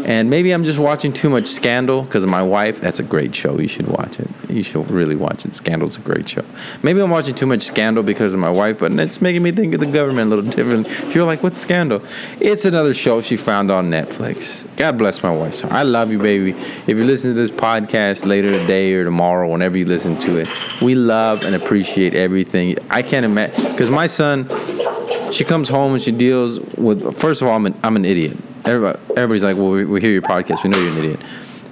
And 0.05 0.29
maybe 0.29 0.51
I'm 0.51 0.65
just 0.65 0.79
watching 0.79 1.13
too 1.13 1.29
much 1.29 1.45
Scandal 1.47 2.01
because 2.01 2.23
of 2.23 2.29
my 2.29 2.41
wife. 2.41 2.81
That's 2.81 2.99
a 2.99 3.03
great 3.03 3.33
show. 3.33 3.57
You 3.59 3.69
should 3.69 3.87
watch 3.87 4.19
it. 4.19 4.29
You 4.53 4.63
should 4.63 4.89
really 4.91 5.15
watch 5.15 5.45
it. 5.45 5.55
Scandal's 5.55 5.97
a 5.97 6.01
great 6.01 6.29
show. 6.29 6.45
Maybe 6.83 7.01
I'm 7.01 7.09
watching 7.09 7.33
too 7.33 7.47
much 7.47 7.63
Scandal 7.63 8.03
because 8.03 8.33
of 8.33 8.39
my 8.39 8.49
wife, 8.49 8.79
but 8.79 8.91
it's 8.99 9.19
making 9.19 9.41
me 9.41 9.51
think 9.51 9.73
of 9.73 9.79
the 9.79 9.87
government 9.87 10.31
a 10.31 10.35
little 10.35 10.51
different. 10.51 10.87
You're 11.15 11.23
like, 11.25 11.41
what's 11.41 11.57
Scandal? 11.57 12.03
It's 12.39 12.65
another 12.65 12.93
show 12.93 13.21
she 13.21 13.35
found 13.35 13.71
on 13.71 13.89
Netflix. 13.89 14.67
God 14.77 14.97
bless 14.97 15.23
my 15.23 15.31
wife. 15.31 15.55
So 15.55 15.67
I 15.69 15.83
love 15.83 16.11
you, 16.11 16.19
baby. 16.19 16.51
If 16.51 16.89
you 16.97 17.03
listen 17.03 17.31
to 17.31 17.35
this 17.35 17.51
podcast 17.51 18.25
later 18.25 18.51
today 18.51 18.93
or 18.93 19.03
tomorrow, 19.03 19.49
whenever 19.49 19.77
you 19.77 19.85
listen 19.85 20.19
to 20.19 20.37
it, 20.37 20.47
we 20.81 20.93
love 20.93 21.43
and 21.43 21.55
appreciate 21.55 22.13
everything. 22.13 22.77
I 22.89 23.01
can't 23.01 23.25
imagine 23.25 23.71
because 23.71 23.89
my 23.89 24.05
son, 24.07 24.49
she 25.31 25.43
comes 25.43 25.67
home 25.67 25.93
and 25.93 26.01
she 26.01 26.11
deals 26.11 26.59
with. 26.77 27.17
First 27.17 27.41
of 27.41 27.47
all, 27.47 27.55
I'm 27.55 27.65
an, 27.65 27.79
I'm 27.83 27.95
an 27.95 28.05
idiot. 28.05 28.37
Everybody, 28.65 28.99
everybody's 29.17 29.43
like, 29.43 29.57
well, 29.57 29.71
we, 29.71 29.85
we 29.85 29.99
hear 29.99 30.11
your 30.11 30.21
podcast. 30.21 30.63
We 30.63 30.69
know 30.69 30.79
you're 30.79 30.91
an 30.91 30.97
idiot. 30.99 31.19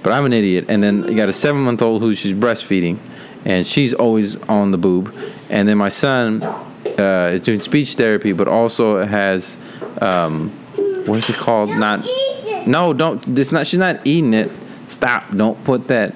But 0.02 0.12
I'm 0.12 0.24
an 0.24 0.32
idiot. 0.32 0.66
And 0.68 0.82
then 0.82 1.04
you 1.08 1.16
got 1.16 1.28
a 1.28 1.32
seven 1.32 1.62
month 1.62 1.82
old 1.82 2.02
who 2.02 2.14
she's 2.14 2.32
breastfeeding, 2.32 2.98
and 3.44 3.66
she's 3.66 3.94
always 3.94 4.36
on 4.42 4.70
the 4.70 4.78
boob. 4.78 5.14
And 5.48 5.68
then 5.68 5.78
my 5.78 5.88
son 5.88 6.42
uh, 6.42 7.30
is 7.32 7.40
doing 7.40 7.60
speech 7.60 7.94
therapy, 7.94 8.32
but 8.32 8.48
also 8.48 9.04
has, 9.04 9.58
um, 10.00 10.50
what 11.06 11.18
is 11.18 11.30
it 11.30 11.36
called? 11.36 11.70
Not, 11.70 12.06
no, 12.66 12.92
don't. 12.92 13.38
It's 13.38 13.52
not. 13.52 13.66
She's 13.66 13.80
not 13.80 14.06
eating 14.06 14.34
it. 14.34 14.50
Stop. 14.88 15.34
Don't 15.34 15.62
put 15.64 15.88
that. 15.88 16.14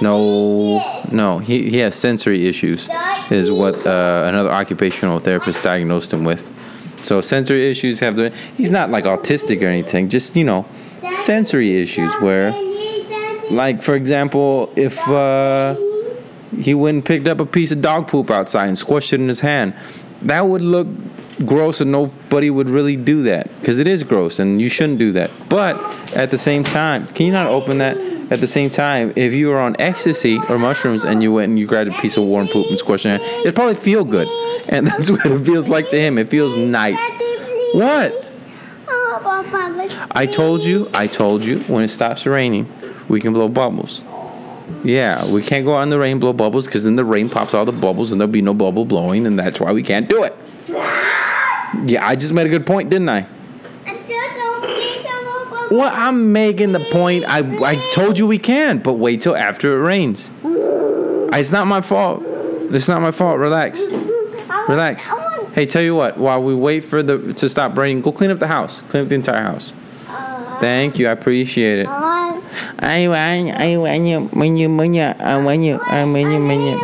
No, 0.00 1.04
no. 1.10 1.38
He, 1.38 1.68
he 1.70 1.78
has 1.78 1.94
sensory 1.94 2.46
issues, 2.46 2.88
is 3.30 3.50
what 3.50 3.86
uh, 3.86 4.24
another 4.26 4.50
occupational 4.50 5.18
therapist 5.18 5.62
diagnosed 5.62 6.12
him 6.12 6.24
with. 6.24 6.48
So 7.02 7.20
sensory 7.20 7.70
issues 7.70 8.00
have 8.00 8.16
the. 8.16 8.34
He's 8.56 8.70
not 8.70 8.90
like 8.90 9.04
autistic 9.04 9.62
or 9.62 9.66
anything. 9.66 10.08
Just 10.08 10.36
you 10.36 10.44
know, 10.44 10.66
sensory 11.10 11.80
issues 11.80 12.12
where, 12.20 12.52
like 13.50 13.82
for 13.82 13.94
example, 13.94 14.72
if 14.76 14.98
uh, 15.08 15.76
he 16.56 16.74
went 16.74 16.96
and 16.96 17.04
picked 17.04 17.28
up 17.28 17.40
a 17.40 17.46
piece 17.46 17.72
of 17.72 17.80
dog 17.80 18.08
poop 18.08 18.30
outside 18.30 18.68
and 18.68 18.76
squished 18.76 19.12
it 19.12 19.20
in 19.20 19.28
his 19.28 19.40
hand, 19.40 19.74
that 20.22 20.46
would 20.46 20.62
look 20.62 20.86
gross 21.46 21.80
and 21.80 21.90
nobody 21.90 22.50
would 22.50 22.68
really 22.68 22.96
do 22.96 23.22
that 23.22 23.48
because 23.60 23.78
it 23.78 23.86
is 23.86 24.02
gross 24.02 24.38
and 24.38 24.60
you 24.60 24.68
shouldn't 24.68 24.98
do 24.98 25.12
that. 25.12 25.30
But 25.48 25.76
at 26.14 26.30
the 26.30 26.38
same 26.38 26.64
time, 26.64 27.06
can 27.08 27.26
you 27.26 27.32
not 27.32 27.46
open 27.46 27.78
that? 27.78 27.96
At 28.30 28.38
the 28.38 28.46
same 28.46 28.70
time, 28.70 29.12
if 29.16 29.32
you 29.32 29.48
were 29.48 29.58
on 29.58 29.74
ecstasy 29.80 30.38
or 30.48 30.56
mushrooms 30.56 31.04
and 31.04 31.20
you 31.20 31.32
went 31.32 31.50
and 31.50 31.58
you 31.58 31.66
grabbed 31.66 31.90
a 31.90 31.98
piece 31.98 32.16
of 32.16 32.22
warm 32.22 32.46
poop 32.46 32.68
and 32.70 32.78
squished 32.78 33.04
it, 33.04 33.06
in 33.06 33.10
your 33.10 33.28
hand, 33.28 33.40
it'd 33.40 33.56
probably 33.56 33.74
feel 33.74 34.04
good. 34.04 34.28
And 34.68 34.86
that's 34.86 35.10
what 35.10 35.26
it 35.26 35.44
feels 35.44 35.68
like 35.68 35.88
to 35.90 36.00
him. 36.00 36.16
It 36.16 36.28
feels 36.28 36.56
nice. 36.56 37.12
What? 37.72 38.26
I 40.12 40.26
told 40.30 40.64
you, 40.64 40.88
I 40.94 41.06
told 41.06 41.44
you, 41.44 41.60
when 41.60 41.82
it 41.82 41.88
stops 41.88 42.24
raining, 42.24 42.72
we 43.10 43.20
can 43.20 43.32
blow 43.32 43.48
bubbles. 43.48 44.02
Yeah, 44.84 45.26
we 45.26 45.42
can't 45.42 45.64
go 45.64 45.74
out 45.74 45.82
in 45.82 45.90
the 45.90 45.98
rain 45.98 46.20
blow 46.20 46.32
bubbles 46.32 46.64
because 46.64 46.84
then 46.84 46.94
the 46.96 47.04
rain 47.04 47.28
pops 47.28 47.54
all 47.54 47.64
the 47.64 47.72
bubbles 47.72 48.12
and 48.12 48.20
there'll 48.20 48.32
be 48.32 48.40
no 48.40 48.54
bubble 48.54 48.84
blowing, 48.84 49.26
and 49.26 49.38
that's 49.38 49.58
why 49.60 49.72
we 49.72 49.82
can't 49.82 50.08
do 50.08 50.22
it. 50.22 50.36
Yeah, 51.86 52.06
I 52.06 52.16
just 52.16 52.32
made 52.32 52.46
a 52.46 52.50
good 52.50 52.66
point, 52.66 52.88
didn't 52.88 53.08
I? 53.08 53.26
Well, 55.70 55.90
I'm 55.92 56.32
making 56.32 56.72
the 56.72 56.84
point. 56.90 57.24
I, 57.28 57.40
I 57.64 57.90
told 57.92 58.18
you 58.18 58.26
we 58.26 58.38
can, 58.38 58.78
but 58.78 58.94
wait 58.94 59.20
till 59.20 59.36
after 59.36 59.72
it 59.72 59.80
rains. 59.84 60.30
It's 60.42 61.52
not 61.52 61.68
my 61.68 61.80
fault. 61.80 62.22
It's 62.24 62.88
not 62.88 63.00
my 63.02 63.12
fault. 63.12 63.38
Relax. 63.38 63.80
Relax. 64.68 65.08
Hey, 65.54 65.66
tell 65.66 65.82
you 65.82 65.94
what. 65.94 66.18
While 66.18 66.42
we 66.42 66.56
wait 66.56 66.80
for 66.80 67.02
the 67.04 67.32
to 67.34 67.48
stop 67.48 67.76
raining, 67.76 68.02
go 68.02 68.10
clean 68.10 68.30
up 68.32 68.40
the 68.40 68.48
house. 68.48 68.82
Clean 68.88 69.04
up 69.04 69.08
the 69.08 69.14
entire 69.14 69.42
house. 69.42 69.72
Thank 70.60 70.98
you. 70.98 71.06
I 71.06 71.12
appreciate 71.12 71.80
it. 71.80 71.86
I 72.78 73.08
want. 73.08 73.56
I 73.60 73.76
want 73.76 74.06
you. 74.06 74.20
When 74.26 74.56
you. 74.56 74.74
When 74.74 74.94
you. 74.94 75.02
I 75.02 75.36
want 75.42 75.62
you. 75.62 75.78
I 75.78 76.04
want 76.04 76.32
you. 76.32 76.46
When 76.46 76.60
you. 76.60 76.78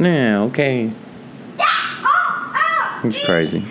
Yeah. 0.00 0.40
Okay. 0.42 0.92
It's 3.04 3.24
crazy. 3.26 3.66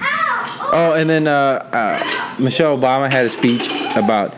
Oh, 0.75 0.93
and 0.95 1.09
then 1.09 1.27
uh, 1.27 1.31
uh, 1.31 2.35
Michelle 2.39 2.77
Obama 2.77 3.09
had 3.11 3.25
a 3.25 3.29
speech 3.29 3.67
about. 3.95 4.35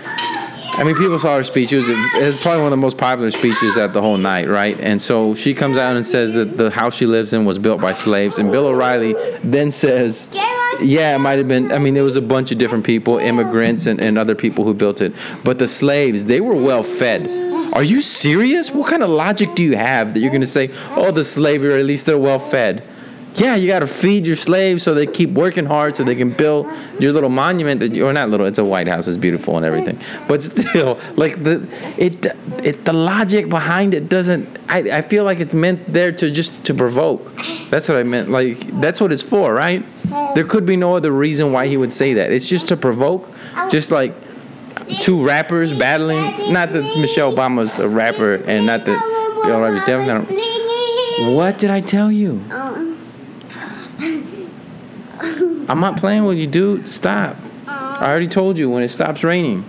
I 0.77 0.83
mean, 0.83 0.95
people 0.95 1.17
saw 1.17 1.37
her 1.37 1.43
speech. 1.43 1.71
It 1.71 1.77
was, 1.77 1.89
it 1.89 2.25
was 2.25 2.35
probably 2.35 2.59
one 2.59 2.67
of 2.67 2.71
the 2.71 2.77
most 2.77 2.97
popular 2.97 3.31
speeches 3.31 3.77
at 3.77 3.93
the 3.93 4.01
whole 4.01 4.17
night, 4.17 4.49
right? 4.49 4.77
And 4.81 5.01
so 5.01 5.33
she 5.33 5.53
comes 5.53 5.77
out 5.77 5.95
and 5.95 6.05
says 6.05 6.33
that 6.33 6.57
the 6.57 6.69
house 6.69 6.97
she 6.97 7.05
lives 7.05 7.31
in 7.31 7.45
was 7.45 7.57
built 7.57 7.79
by 7.79 7.93
slaves. 7.93 8.39
And 8.39 8.51
Bill 8.51 8.67
O'Reilly 8.67 9.15
then 9.41 9.71
says, 9.71 10.27
yeah, 10.81 11.15
it 11.15 11.19
might 11.19 11.37
have 11.37 11.47
been. 11.47 11.71
I 11.71 11.79
mean, 11.79 11.93
there 11.93 12.03
was 12.03 12.15
a 12.15 12.21
bunch 12.21 12.51
of 12.51 12.57
different 12.57 12.85
people, 12.85 13.17
immigrants 13.17 13.85
and, 13.85 13.99
and 13.99 14.17
other 14.17 14.35
people 14.35 14.63
who 14.63 14.73
built 14.73 15.01
it. 15.01 15.13
But 15.43 15.59
the 15.59 15.67
slaves, 15.67 16.25
they 16.25 16.41
were 16.41 16.55
well 16.55 16.83
fed. 16.83 17.27
Are 17.73 17.83
you 17.83 18.01
serious? 18.01 18.71
What 18.71 18.89
kind 18.89 19.03
of 19.03 19.09
logic 19.09 19.55
do 19.55 19.63
you 19.63 19.75
have 19.75 20.13
that 20.13 20.19
you're 20.19 20.31
going 20.31 20.41
to 20.41 20.47
say, 20.47 20.71
oh, 20.91 21.11
the 21.11 21.23
slavery, 21.23 21.73
or 21.73 21.77
at 21.77 21.85
least 21.85 22.05
they're 22.05 22.17
well 22.17 22.39
fed? 22.39 22.83
Yeah, 23.35 23.55
you 23.55 23.67
got 23.67 23.79
to 23.79 23.87
feed 23.87 24.25
your 24.25 24.35
slaves 24.35 24.83
so 24.83 24.93
they 24.93 25.05
keep 25.05 25.31
working 25.31 25.65
hard 25.65 25.95
so 25.97 26.03
they 26.03 26.15
can 26.15 26.29
build 26.29 26.67
your 26.99 27.11
little 27.11 27.29
monument 27.29 27.81
that 27.81 27.93
you, 27.93 28.07
or 28.07 28.13
not 28.13 28.29
little, 28.29 28.45
it's 28.45 28.59
a 28.59 28.63
White 28.63 28.87
House, 28.87 29.07
it's 29.07 29.17
beautiful 29.17 29.57
and 29.57 29.65
everything. 29.65 29.99
But 30.27 30.41
still, 30.41 30.99
like 31.15 31.43
the 31.43 31.67
it 31.97 32.25
it 32.63 32.85
the 32.85 32.93
logic 32.93 33.49
behind 33.49 33.93
it 33.93 34.07
doesn't 34.09 34.47
I, 34.69 34.79
I 34.97 35.01
feel 35.01 35.23
like 35.23 35.39
it's 35.39 35.53
meant 35.53 35.91
there 35.91 36.11
to 36.13 36.31
just 36.31 36.63
to 36.65 36.73
provoke. 36.73 37.33
That's 37.69 37.89
what 37.89 37.97
I 37.97 38.03
meant. 38.03 38.29
Like 38.29 38.79
that's 38.79 39.01
what 39.01 39.11
it's 39.11 39.23
for, 39.23 39.53
right? 39.53 39.85
There 40.35 40.45
could 40.45 40.65
be 40.65 40.77
no 40.77 40.95
other 40.95 41.11
reason 41.11 41.51
why 41.51 41.67
he 41.67 41.77
would 41.77 41.91
say 41.91 42.13
that. 42.15 42.31
It's 42.31 42.47
just 42.47 42.67
to 42.69 42.77
provoke, 42.77 43.29
just 43.69 43.91
like 43.91 44.13
two 45.01 45.25
rappers 45.25 45.71
battling. 45.77 46.53
Not 46.53 46.73
that 46.73 46.83
Michelle 46.99 47.33
Obama's 47.33 47.79
a 47.79 47.89
rapper 47.89 48.35
and 48.35 48.65
not 48.65 48.85
that 48.85 49.41
Bill 49.43 49.55
O'Reilly's 49.55 49.83
definitely. 49.83 50.35
What 51.33 51.57
did 51.57 51.69
I 51.69 51.81
tell 51.81 52.11
you? 52.11 52.43
I'm 55.67 55.79
not 55.79 55.97
playing 55.97 56.25
with 56.25 56.37
you, 56.37 56.47
dude. 56.47 56.87
Stop. 56.87 57.37
I 57.67 58.09
already 58.09 58.27
told 58.27 58.59
you 58.59 58.69
when 58.69 58.83
it 58.83 58.89
stops 58.89 59.23
raining. 59.23 59.65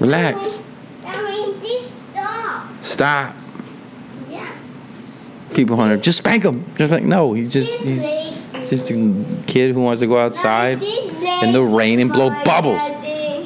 Relax. 0.00 0.60
That 1.02 1.54
stop. 2.12 2.84
Stop. 2.84 3.36
Yeah. 4.28 4.50
People 5.54 5.78
on 5.80 5.88
there, 5.88 5.96
just 5.98 6.18
spank 6.18 6.44
him. 6.44 6.64
Just 6.74 6.90
like 6.90 7.04
no, 7.04 7.32
he's 7.32 7.52
just 7.52 7.70
he's 7.70 8.02
he's 8.02 8.70
just 8.70 8.90
a 8.90 9.24
kid 9.46 9.72
who 9.72 9.82
wants 9.82 10.00
to 10.00 10.06
go 10.06 10.18
outside 10.18 10.82
in 10.82 11.52
the 11.52 11.62
rain 11.62 12.00
and 12.00 12.12
blow 12.12 12.30
bubbles. 12.44 12.82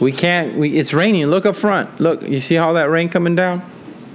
We 0.00 0.12
can't. 0.12 0.56
We 0.56 0.78
it's 0.78 0.94
raining. 0.94 1.26
Look 1.26 1.44
up 1.44 1.56
front. 1.56 2.00
Look, 2.00 2.22
you 2.22 2.40
see 2.40 2.56
all 2.56 2.74
that 2.74 2.88
rain 2.88 3.08
coming 3.08 3.34
down? 3.34 3.68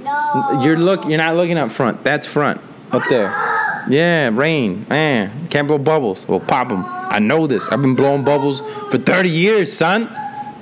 No. 0.03 0.61
You're 0.63 0.77
look. 0.77 1.05
You're 1.05 1.17
not 1.17 1.35
looking 1.35 1.57
up 1.57 1.71
front. 1.71 2.03
That's 2.03 2.25
front. 2.25 2.59
Up 2.91 3.03
there. 3.09 3.52
Yeah, 3.89 4.29
rain. 4.33 4.85
Man, 4.89 5.47
can't 5.47 5.67
blow 5.67 5.77
bubbles. 5.77 6.27
Well, 6.27 6.39
pop 6.39 6.69
them. 6.69 6.83
I 6.85 7.19
know 7.19 7.47
this. 7.47 7.67
I've 7.69 7.81
been 7.81 7.95
blowing 7.95 8.23
bubbles 8.23 8.61
for 8.89 8.97
30 8.97 9.29
years, 9.29 9.71
son. 9.71 10.09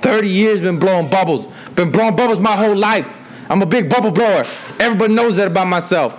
30 0.00 0.28
years 0.28 0.60
been 0.60 0.78
blowing 0.78 1.08
bubbles. 1.08 1.46
Been 1.74 1.92
blowing 1.92 2.16
bubbles 2.16 2.40
my 2.40 2.56
whole 2.56 2.76
life. 2.76 3.12
I'm 3.48 3.62
a 3.62 3.66
big 3.66 3.88
bubble 3.88 4.10
blower. 4.10 4.44
Everybody 4.80 5.14
knows 5.14 5.36
that 5.36 5.46
about 5.46 5.66
myself. 5.66 6.18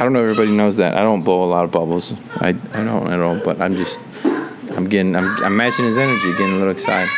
I 0.00 0.04
don't 0.04 0.12
know. 0.14 0.20
if 0.20 0.30
Everybody 0.30 0.56
knows 0.56 0.76
that. 0.76 0.96
I 0.96 1.02
don't 1.02 1.22
blow 1.22 1.44
a 1.44 1.46
lot 1.46 1.64
of 1.64 1.72
bubbles. 1.72 2.12
I, 2.36 2.50
I 2.72 2.84
don't 2.84 3.10
at 3.12 3.20
all. 3.20 3.38
But 3.44 3.60
I'm 3.60 3.76
just. 3.76 4.00
I'm 4.24 4.88
getting. 4.88 5.14
I'm, 5.14 5.26
I'm 5.44 5.56
matching 5.56 5.84
his 5.84 5.98
energy. 5.98 6.32
Getting 6.32 6.54
a 6.54 6.56
little 6.56 6.70
excited. 6.70 7.10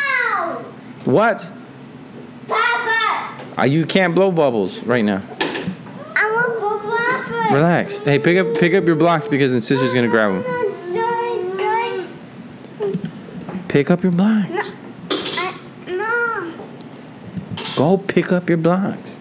What? 1.05 1.51
Papa! 2.49 3.61
Uh, 3.61 3.65
you 3.65 3.87
can't 3.87 4.15
blow 4.15 4.33
bubbles 4.33 4.83
right 4.85 5.05
now. 5.05 5.23
Relax. 7.53 7.99
Hey, 7.99 8.19
pick 8.19 8.39
up 8.39 8.55
pick 8.57 8.73
up 8.73 8.85
your 8.87 8.97
blocks 8.97 9.27
because 9.27 9.53
the 9.53 9.61
sister's 9.61 9.93
gonna 9.93 10.09
grab 10.09 10.33
them. 10.33 10.45
Pick 13.69 13.91
up 13.91 14.03
your 14.03 14.13
blocks. 14.13 14.75
Go 17.77 17.99
pick 17.99 18.33
up 18.33 18.49
your 18.49 18.59
blocks. 18.59 19.21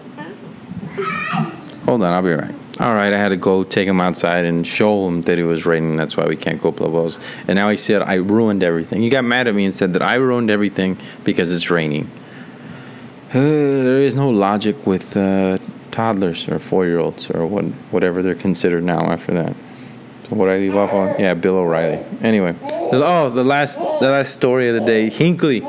Hold 1.84 2.02
on, 2.02 2.12
I'll 2.12 2.22
be 2.22 2.32
right. 2.32 2.54
All 2.80 2.94
right, 2.94 3.12
I 3.12 3.18
had 3.18 3.28
to 3.28 3.36
go 3.36 3.64
take 3.64 3.86
him 3.86 4.00
outside 4.00 4.44
and 4.46 4.66
show 4.66 5.06
him 5.06 5.22
that 5.22 5.38
it 5.38 5.44
was 5.44 5.66
raining. 5.66 5.96
That's 5.96 6.16
why 6.16 6.26
we 6.26 6.36
can't 6.36 6.60
go 6.60 6.70
blow 6.70 6.90
balls. 6.90 7.18
And 7.46 7.56
now 7.56 7.68
he 7.68 7.76
said 7.76 8.02
I 8.02 8.14
ruined 8.14 8.62
everything. 8.62 9.02
He 9.02 9.10
got 9.10 9.24
mad 9.24 9.46
at 9.46 9.54
me 9.54 9.66
and 9.66 9.74
said 9.74 9.92
that 9.92 10.02
I 10.02 10.14
ruined 10.14 10.50
everything 10.50 10.96
because 11.22 11.52
it's 11.52 11.70
raining. 11.70 12.10
Uh, 13.30 13.40
there 13.40 14.02
is 14.02 14.14
no 14.14 14.30
logic 14.30 14.86
with 14.86 15.16
uh, 15.16 15.58
toddlers 15.92 16.48
or 16.48 16.58
four-year-olds 16.58 17.30
or 17.30 17.46
what, 17.46 17.64
whatever 17.92 18.22
they're 18.22 18.34
considered 18.34 18.82
now 18.82 19.00
after 19.12 19.32
that. 19.34 19.54
So 20.28 20.36
what 20.36 20.48
I 20.48 20.56
leave 20.56 20.76
off 20.76 20.92
on? 20.92 21.20
Yeah, 21.20 21.34
Bill 21.34 21.58
O'Reilly. 21.58 22.04
Anyway, 22.22 22.56
oh, 22.62 23.30
the 23.30 23.44
last 23.44 23.78
the 23.78 24.08
last 24.08 24.32
story 24.32 24.68
of 24.68 24.74
the 24.74 24.86
day, 24.86 25.10
Hinckley. 25.10 25.62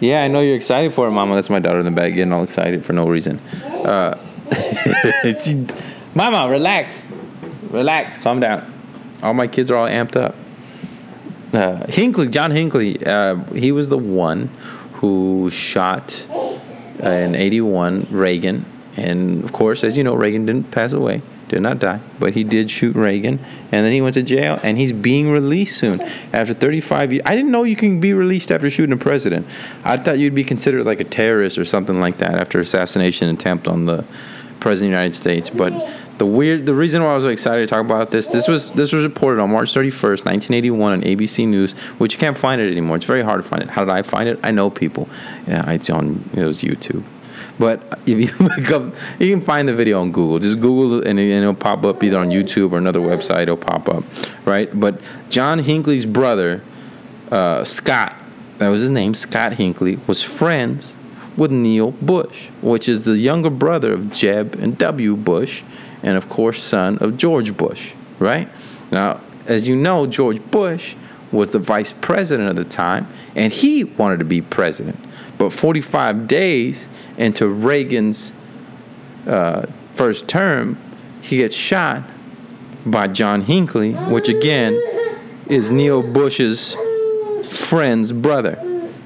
Yeah, 0.00 0.22
I 0.22 0.28
know 0.28 0.40
you're 0.40 0.56
excited 0.56 0.94
for 0.94 1.08
it, 1.08 1.10
Mama. 1.10 1.34
That's 1.34 1.50
my 1.50 1.58
daughter 1.58 1.80
in 1.80 1.84
the 1.84 1.90
back 1.90 2.14
getting 2.14 2.32
all 2.32 2.44
excited 2.44 2.84
for 2.84 2.92
no 2.92 3.08
reason. 3.08 3.40
Uh, 3.64 4.16
she, 5.40 5.66
Mama, 6.14 6.48
relax, 6.48 7.04
relax, 7.70 8.16
calm 8.18 8.40
down. 8.40 8.72
All 9.22 9.34
my 9.34 9.48
kids 9.48 9.70
are 9.70 9.76
all 9.76 9.88
amped 9.88 10.16
up. 10.16 10.36
Uh, 11.52 11.86
Hinckley, 11.88 12.28
John 12.28 12.50
Hinckley, 12.50 13.04
uh, 13.04 13.36
he 13.54 13.72
was 13.72 13.88
the 13.88 13.98
one 13.98 14.48
who 14.94 15.48
shot 15.50 16.26
uh, 16.30 17.08
in 17.08 17.34
'81 17.34 18.06
Reagan, 18.10 18.66
and 18.98 19.44
of 19.44 19.52
course, 19.52 19.84
as 19.84 19.96
you 19.96 20.04
know, 20.04 20.14
Reagan 20.14 20.44
didn't 20.44 20.70
pass 20.70 20.92
away, 20.92 21.22
did 21.48 21.62
not 21.62 21.78
die, 21.78 22.00
but 22.18 22.34
he 22.34 22.44
did 22.44 22.70
shoot 22.70 22.96
Reagan, 22.96 23.38
and 23.72 23.86
then 23.86 23.92
he 23.92 24.00
went 24.00 24.14
to 24.14 24.22
jail, 24.22 24.58
and 24.62 24.76
he's 24.76 24.92
being 24.92 25.30
released 25.30 25.78
soon 25.78 26.00
after 26.32 26.52
35 26.52 27.12
years. 27.12 27.22
I 27.24 27.34
didn't 27.34 27.50
know 27.50 27.62
you 27.62 27.76
can 27.76 28.00
be 28.00 28.12
released 28.12 28.50
after 28.50 28.68
shooting 28.68 28.92
a 28.92 28.96
president. 28.96 29.46
I 29.84 29.96
thought 29.96 30.18
you'd 30.18 30.34
be 30.34 30.44
considered 30.44 30.84
like 30.84 31.00
a 31.00 31.04
terrorist 31.04 31.58
or 31.58 31.64
something 31.64 32.00
like 32.00 32.18
that 32.18 32.34
after 32.34 32.60
assassination 32.60 33.28
attempt 33.28 33.68
on 33.68 33.86
the 33.86 34.04
president 34.60 34.92
of 34.92 34.98
the 34.98 35.02
United 35.02 35.14
States, 35.14 35.50
but. 35.50 35.72
The 36.18 36.26
weird, 36.26 36.66
the 36.66 36.74
reason 36.74 37.00
why 37.04 37.12
I 37.12 37.14
was 37.14 37.22
so 37.22 37.30
excited 37.30 37.68
to 37.68 37.72
talk 37.72 37.84
about 37.84 38.10
this, 38.10 38.26
this 38.26 38.48
was 38.48 38.70
this 38.70 38.92
was 38.92 39.04
reported 39.04 39.40
on 39.40 39.52
March 39.52 39.72
31st, 39.72 40.24
1981, 40.24 40.92
on 40.92 41.02
ABC 41.02 41.46
News, 41.46 41.74
which 41.98 42.14
you 42.14 42.18
can't 42.18 42.36
find 42.36 42.60
it 42.60 42.72
anymore. 42.72 42.96
It's 42.96 43.04
very 43.04 43.22
hard 43.22 43.40
to 43.40 43.48
find 43.48 43.62
it. 43.62 43.70
How 43.70 43.84
did 43.84 43.94
I 43.94 44.02
find 44.02 44.28
it? 44.28 44.40
I 44.42 44.50
know 44.50 44.68
people. 44.68 45.08
Yeah, 45.46 45.70
it's 45.70 45.88
on 45.90 46.28
it 46.34 46.42
was 46.42 46.60
YouTube. 46.60 47.04
But 47.58 48.00
if 48.06 48.18
you 48.18 48.46
look 48.46 48.70
up, 48.70 48.94
you 49.18 49.32
can 49.32 49.40
find 49.40 49.68
the 49.68 49.74
video 49.74 50.00
on 50.00 50.12
Google. 50.12 50.38
Just 50.38 50.60
Google 50.60 51.00
it 51.00 51.06
and, 51.08 51.18
it- 51.18 51.32
and 51.32 51.42
it'll 51.42 51.54
pop 51.54 51.84
up 51.84 52.02
either 52.04 52.18
on 52.18 52.28
YouTube 52.30 52.72
or 52.72 52.78
another 52.78 53.00
website. 53.00 53.42
It'll 53.42 53.56
pop 53.56 53.88
up, 53.88 54.04
right? 54.44 54.68
But 54.78 55.00
John 55.28 55.58
Hinckley's 55.58 56.06
brother, 56.06 56.62
uh, 57.30 57.64
Scott, 57.64 58.16
that 58.58 58.68
was 58.68 58.80
his 58.82 58.90
name, 58.90 59.14
Scott 59.14 59.54
Hinckley, 59.54 59.96
was 60.06 60.22
friends 60.22 60.96
with 61.36 61.50
Neil 61.52 61.92
Bush, 61.92 62.48
which 62.62 62.88
is 62.88 63.02
the 63.02 63.16
younger 63.16 63.50
brother 63.50 63.92
of 63.92 64.10
Jeb 64.10 64.56
and 64.56 64.76
W. 64.78 65.14
Bush, 65.16 65.62
and 66.02 66.16
of 66.16 66.28
course, 66.28 66.60
son 66.62 66.98
of 66.98 67.16
George 67.16 67.56
Bush, 67.56 67.92
right? 68.18 68.48
Now, 68.90 69.20
as 69.46 69.68
you 69.68 69.76
know, 69.76 70.06
George 70.06 70.40
Bush 70.50 70.96
was 71.30 71.52
the 71.52 71.58
vice 71.60 71.92
president 71.92 72.48
at 72.48 72.56
the 72.56 72.64
time, 72.64 73.06
and 73.36 73.52
he 73.52 73.84
wanted 73.84 74.18
to 74.18 74.24
be 74.24 74.40
president. 74.40 74.98
But 75.38 75.52
45 75.52 76.26
days 76.26 76.88
into 77.16 77.48
Reagan's 77.48 78.32
uh, 79.26 79.66
first 79.94 80.28
term, 80.28 80.76
he 81.22 81.38
gets 81.38 81.54
shot 81.54 82.02
by 82.84 83.06
John 83.06 83.42
Hinckley, 83.42 83.92
which 83.92 84.28
again 84.28 84.80
is 85.46 85.70
Neil 85.70 86.02
Bush's 86.02 86.76
friend's 87.48 88.12
brother. 88.12 88.56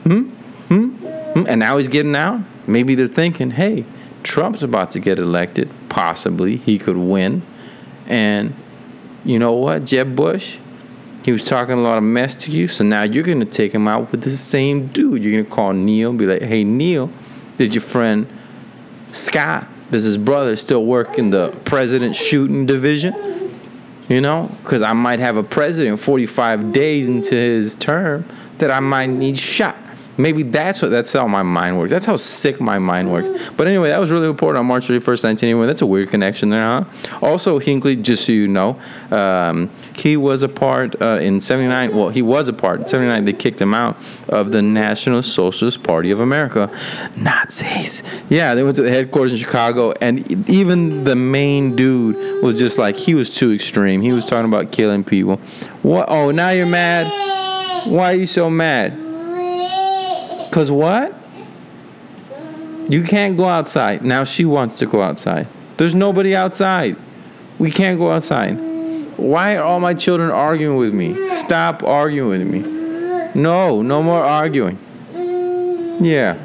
Hmm? 0.05 0.23
Hmm? 0.68 0.88
Hmm? 0.88 1.45
And 1.47 1.61
now 1.61 1.77
he's 1.77 1.88
getting 1.88 2.16
out. 2.16 2.40
Maybe 2.66 2.95
they're 2.95 3.07
thinking, 3.07 3.51
hey, 3.51 3.85
Trump's 4.23 4.62
about 4.62 4.90
to 4.92 5.01
get 5.01 5.18
elected. 5.18 5.71
Possibly 5.88 6.57
he 6.57 6.79
could 6.79 6.97
win. 6.97 7.42
And 8.07 8.55
you 9.25 9.38
know 9.38 9.53
what, 9.53 9.85
Jeb 9.85 10.14
Bush? 10.16 10.59
He 11.25 11.31
was 11.31 11.45
talking 11.45 11.75
a 11.75 11.81
lot 11.81 11.99
of 11.99 12.05
mess 12.05 12.35
to 12.37 12.51
you, 12.51 12.67
so 12.67 12.83
now 12.85 13.05
you're 13.05 13.25
gonna 13.25 13.45
take 13.45 13.73
him 13.73 13.87
out 13.87 14.11
with 14.11 14.23
the 14.23 14.31
same 14.31 14.89
dude. 14.89 15.23
You're 15.23 15.43
gonna 15.43 15.55
call 15.55 15.73
Neil 15.73 16.11
and 16.11 16.19
be 16.19 16.27
like, 16.27 16.43
hey, 16.43 16.65
Neil, 16.65 17.11
did 17.57 17.75
your 17.75 17.83
friend 17.83 18.27
Scott, 19.13 19.69
does 19.91 20.05
his 20.05 20.17
brother 20.17 20.57
still 20.57 20.85
work 20.85 21.19
in 21.19 21.31
the 21.31 21.51
president 21.65 22.17
shooting 22.17 22.67
division? 22.67 23.15
You 24.09 24.21
know, 24.21 24.51
because 24.63 24.83
I 24.83 24.95
might 24.95 25.21
have 25.21 25.37
a 25.37 25.43
president 25.43 26.01
45 26.01 26.73
days 26.73 27.09
into 27.09 27.35
his 27.35 27.77
term 27.77 28.25
that 28.59 28.71
I 28.71 28.81
might 28.81 29.07
need 29.07 29.39
shot. 29.39 29.77
Maybe 30.18 30.42
that's 30.42 30.83
what 30.83 30.90
that's 30.90 31.12
how 31.12 31.27
my 31.27 31.42
mind 31.42 31.79
works. 31.79 31.90
That's 31.90 32.05
how 32.05 32.16
sick 32.16 32.61
my 32.61 32.79
mind 32.79 33.11
works. 33.11 33.31
But 33.57 33.66
anyway, 33.66 33.88
that 33.88 33.98
was 33.98 34.11
really 34.11 34.27
reported 34.27 34.59
on 34.59 34.66
March 34.66 34.85
31st, 34.85 35.25
1981. 35.25 35.66
That's 35.66 35.83
a 35.83 35.87
weird 35.87 36.11
connection 36.11 36.51
there, 36.51 36.61
huh? 36.61 36.85
Also, 37.22 37.59
Hinckley, 37.59 37.96
just 37.96 38.27
so 38.27 38.33
you 38.33 38.46
know, 38.46 38.79
um, 39.11 39.70
he 39.94 40.16
was 40.16 40.42
a 40.42 40.48
part 40.48 41.01
uh, 41.01 41.18
in 41.20 41.40
79. 41.40 41.96
Well, 41.96 42.11
he 42.11 42.20
was 42.20 42.48
a 42.48 42.53
part. 42.53 42.81
In 42.81 42.88
79, 42.88 43.25
they 43.25 43.33
kicked 43.33 43.61
him 43.61 43.72
out 43.72 43.96
of 44.29 44.53
the 44.53 44.61
National 44.61 45.22
Socialist 45.22 45.83
Party 45.83 46.11
of 46.11 46.20
America. 46.20 46.70
Nazis. 47.16 48.03
Yeah, 48.29 48.55
they 48.55 48.62
went 48.62 48.77
to 48.77 48.83
the 48.83 48.90
headquarters 48.90 49.33
in 49.33 49.38
Chicago, 49.38 49.92
and 50.01 50.48
even 50.48 51.05
the 51.05 51.16
main 51.16 51.75
dude 51.75 52.42
was 52.42 52.59
just 52.59 52.79
like, 52.79 52.96
he 52.96 53.14
was 53.14 53.35
too 53.35 53.53
extreme. 53.53 54.03
He 54.03 54.12
was 54.12 54.27
talking 54.27 54.46
about 54.46 54.72
killing 54.72 55.05
people. 55.05 55.37
What? 55.83 56.09
Oh, 56.11 56.31
now 56.31 56.51
you're 56.51 56.66
mad? 56.66 57.07
Why 57.90 58.12
are 58.12 58.16
you 58.16 58.27
so 58.27 58.51
mad? 58.51 59.12
Cause 60.53 60.71
what? 60.71 61.15
You 62.88 63.03
can't 63.03 63.37
go 63.38 63.47
outside. 63.47 64.05
Now 64.05 64.23
she 64.23 64.45
wants 64.45 64.79
to 64.81 64.87
go 64.87 65.01
outside. 65.01 65.49
There's 65.79 65.95
nobody 65.95 66.37
outside. 66.37 66.97
We 67.59 67.71
can't 67.71 67.99
go 67.99 68.12
outside. 68.12 68.59
Why 69.17 69.57
are 69.57 69.65
all 69.65 69.81
my 69.81 69.95
children 69.95 70.31
arguing 70.31 70.77
with 70.77 70.93
me? 70.93 71.15
Stop 71.15 71.83
arguing 71.83 72.41
with 72.41 72.47
me. 72.47 72.61
No, 73.35 73.81
no 73.81 74.03
more 74.03 74.23
arguing. 74.23 74.79
Yeah. 76.05 76.37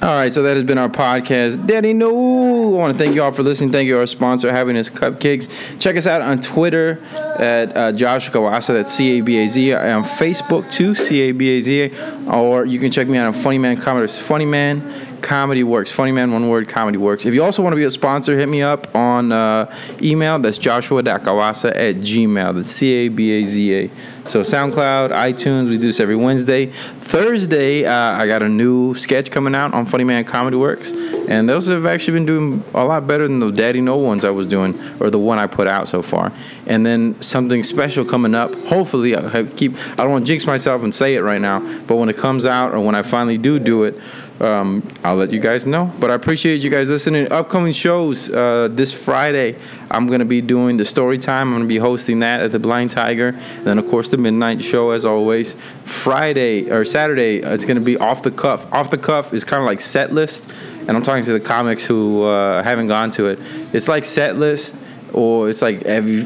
All 0.00 0.14
right, 0.14 0.32
so 0.32 0.42
that 0.42 0.56
has 0.56 0.64
been 0.64 0.78
our 0.78 0.88
podcast. 0.88 1.66
Daddy, 1.66 1.92
no. 1.92 2.53
I 2.76 2.80
want 2.80 2.98
to 2.98 3.04
thank 3.04 3.14
you 3.14 3.22
all 3.22 3.32
for 3.32 3.42
listening. 3.42 3.72
Thank 3.72 3.86
you, 3.86 3.98
our 3.98 4.06
sponsor, 4.06 4.50
Happiness 4.50 4.88
Cupcakes. 4.88 5.48
Check 5.80 5.96
us 5.96 6.06
out 6.06 6.22
on 6.22 6.40
Twitter 6.40 7.00
at 7.38 7.76
uh, 7.76 7.92
Josh 7.92 8.30
Cabaza, 8.30 8.68
that's 8.68 8.92
C 8.92 9.18
A 9.18 9.20
B 9.22 9.38
A 9.38 9.48
Z. 9.48 9.74
On 9.74 10.04
Facebook, 10.04 10.70
too, 10.70 10.94
C 10.94 11.20
A 11.22 11.32
B 11.32 11.48
A 11.58 11.60
Z. 11.60 11.90
Or 12.30 12.64
you 12.64 12.78
can 12.78 12.90
check 12.90 13.08
me 13.08 13.18
out 13.18 13.26
on 13.26 13.34
Funny 13.34 13.58
Man 13.58 13.76
Comedy, 13.76 14.06
Funny 14.12 14.44
Man 14.44 15.20
Comedy 15.22 15.64
Works. 15.64 15.90
Funny 15.90 16.12
Man, 16.12 16.32
one 16.32 16.48
word, 16.48 16.68
Comedy 16.68 16.98
Works. 16.98 17.24
If 17.26 17.34
you 17.34 17.42
also 17.42 17.62
want 17.62 17.72
to 17.72 17.76
be 17.76 17.84
a 17.84 17.90
sponsor, 17.90 18.36
hit 18.36 18.48
me 18.48 18.62
up 18.62 18.94
on 18.94 19.32
uh, 19.32 19.74
email. 20.02 20.38
That's 20.38 20.58
joshua.cabaza 20.58 21.70
at 21.70 21.96
gmail. 21.96 22.54
That's 22.56 22.68
C 22.68 22.92
A 22.92 23.08
B 23.08 23.32
A 23.32 23.46
Z 23.46 23.74
A. 23.74 23.90
So 24.26 24.40
SoundCloud, 24.40 25.10
iTunes, 25.10 25.68
we 25.68 25.76
do 25.76 25.88
this 25.88 26.00
every 26.00 26.16
Wednesday. 26.16 26.66
Thursday, 26.66 27.84
uh, 27.84 27.92
I 27.92 28.26
got 28.26 28.42
a 28.42 28.48
new 28.48 28.94
sketch 28.94 29.30
coming 29.30 29.54
out 29.54 29.74
on 29.74 29.84
Funny 29.84 30.04
Man 30.04 30.24
Comedy 30.24 30.56
Works. 30.56 30.92
And 31.28 31.46
those 31.46 31.66
have 31.66 31.84
actually 31.84 32.14
been 32.14 32.26
doing 32.26 32.64
a 32.72 32.84
lot 32.84 33.06
better 33.06 33.28
than 33.28 33.38
the 33.38 33.50
Daddy 33.50 33.82
No 33.82 33.98
ones 33.98 34.24
I 34.24 34.30
was 34.30 34.46
doing, 34.46 34.80
or 34.98 35.10
the 35.10 35.18
one 35.18 35.38
I 35.38 35.46
put 35.46 35.68
out 35.68 35.88
so 35.88 36.00
far. 36.00 36.32
And 36.66 36.86
then 36.86 37.20
something 37.20 37.62
special 37.62 38.04
coming 38.06 38.34
up. 38.34 38.54
Hopefully, 38.66 39.14
I 39.14 39.44
keep. 39.44 39.76
I 39.92 39.96
don't 39.96 40.10
want 40.10 40.26
to 40.26 40.32
jinx 40.32 40.46
myself 40.46 40.82
and 40.82 40.94
say 40.94 41.14
it 41.14 41.20
right 41.20 41.40
now, 41.40 41.60
but 41.82 41.96
when 41.96 42.08
it 42.08 42.16
comes 42.16 42.46
out 42.46 42.72
or 42.72 42.80
when 42.80 42.94
I 42.94 43.02
finally 43.02 43.36
do 43.38 43.58
do 43.58 43.84
it, 43.84 43.98
um, 44.40 44.86
I'll 45.04 45.16
let 45.16 45.32
you 45.32 45.40
guys 45.40 45.66
know. 45.66 45.92
But 46.00 46.10
I 46.10 46.14
appreciate 46.14 46.62
you 46.62 46.70
guys 46.70 46.88
listening. 46.88 47.30
Upcoming 47.30 47.72
shows 47.72 48.28
uh, 48.30 48.68
this 48.70 48.92
Friday, 48.92 49.56
I'm 49.90 50.08
gonna 50.08 50.24
be 50.24 50.40
doing 50.40 50.76
the 50.76 50.84
story 50.84 51.18
time. 51.18 51.48
I'm 51.48 51.54
gonna 51.54 51.66
be 51.66 51.78
hosting 51.78 52.18
that 52.20 52.42
at 52.42 52.52
the 52.52 52.58
Blind 52.58 52.90
Tiger, 52.90 53.28
and 53.28 53.64
then 53.64 53.78
of 53.78 53.86
course 53.86 54.10
the 54.14 54.22
midnight 54.22 54.62
show 54.62 54.90
as 54.90 55.04
always. 55.04 55.56
Friday 55.84 56.70
or 56.70 56.84
Saturday, 56.84 57.38
it's 57.38 57.64
gonna 57.64 57.80
be 57.80 57.96
off 57.96 58.22
the 58.22 58.30
cuff. 58.30 58.70
Off 58.72 58.90
the 58.90 58.98
cuff 58.98 59.34
is 59.34 59.42
kind 59.42 59.60
of 59.60 59.66
like 59.66 59.80
set 59.80 60.12
list, 60.12 60.48
and 60.80 60.90
I'm 60.90 61.02
talking 61.02 61.24
to 61.24 61.32
the 61.32 61.40
comics 61.40 61.84
who 61.84 62.22
uh, 62.22 62.62
haven't 62.62 62.86
gone 62.86 63.10
to 63.12 63.26
it. 63.26 63.38
It's 63.72 63.88
like 63.88 64.04
set 64.04 64.36
list 64.36 64.76
or 65.12 65.48
it's 65.48 65.62
like 65.62 65.84
you, 65.84 66.24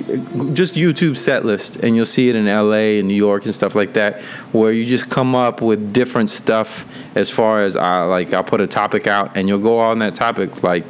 just 0.54 0.74
YouTube 0.74 1.16
set 1.16 1.44
list, 1.44 1.76
and 1.76 1.94
you'll 1.94 2.06
see 2.06 2.30
it 2.30 2.34
in 2.34 2.46
LA 2.46 2.98
and 2.98 3.06
New 3.06 3.14
York 3.14 3.44
and 3.44 3.54
stuff 3.54 3.74
like 3.74 3.92
that, 3.92 4.22
where 4.52 4.72
you 4.72 4.84
just 4.84 5.10
come 5.10 5.34
up 5.34 5.60
with 5.60 5.92
different 5.92 6.30
stuff 6.30 6.86
as 7.14 7.28
far 7.28 7.62
as 7.62 7.76
I 7.76 8.04
like 8.04 8.32
I'll 8.32 8.42
put 8.42 8.60
a 8.60 8.66
topic 8.66 9.06
out, 9.06 9.36
and 9.36 9.46
you'll 9.46 9.58
go 9.58 9.78
on 9.78 10.00
that 10.00 10.14
topic 10.14 10.62
like. 10.62 10.84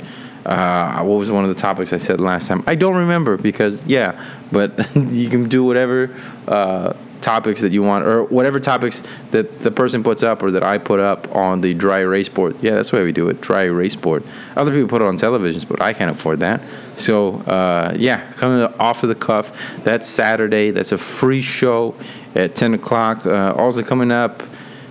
Uh, 0.48 1.02
what 1.04 1.18
was 1.18 1.30
one 1.30 1.44
of 1.44 1.50
the 1.50 1.60
topics 1.60 1.92
I 1.92 1.98
said 1.98 2.20
last 2.20 2.48
time? 2.48 2.64
I 2.66 2.74
don't 2.74 2.96
remember 2.96 3.36
because 3.36 3.84
yeah, 3.84 4.24
but 4.50 4.96
you 4.96 5.28
can 5.28 5.48
do 5.48 5.64
whatever 5.64 6.14
uh, 6.46 6.94
topics 7.20 7.60
that 7.60 7.72
you 7.72 7.82
want 7.82 8.06
or 8.06 8.24
whatever 8.24 8.58
topics 8.58 9.02
that 9.32 9.60
the 9.60 9.70
person 9.70 10.02
puts 10.02 10.22
up 10.22 10.42
or 10.42 10.50
that 10.52 10.62
I 10.62 10.78
put 10.78 11.00
up 11.00 11.34
on 11.34 11.60
the 11.60 11.74
dry 11.74 12.00
erase 12.00 12.30
board. 12.30 12.56
Yeah, 12.62 12.76
that's 12.76 12.92
why 12.92 13.02
we 13.02 13.12
do 13.12 13.28
it, 13.28 13.42
dry 13.42 13.64
erase 13.64 13.96
board. 13.96 14.24
Other 14.56 14.70
people 14.70 14.88
put 14.88 15.02
it 15.02 15.08
on 15.08 15.18
televisions, 15.18 15.68
but 15.68 15.82
I 15.82 15.92
can't 15.92 16.10
afford 16.10 16.38
that. 16.38 16.62
So 16.96 17.40
uh, 17.40 17.94
yeah, 17.96 18.32
coming 18.32 18.62
off 18.78 19.02
of 19.02 19.10
the 19.10 19.14
cuff. 19.14 19.52
That's 19.84 20.06
Saturday. 20.06 20.70
That's 20.70 20.92
a 20.92 20.98
free 20.98 21.42
show 21.42 21.94
at 22.34 22.54
10 22.54 22.74
o'clock. 22.74 23.26
Uh, 23.26 23.52
also 23.56 23.82
coming 23.82 24.10
up. 24.10 24.42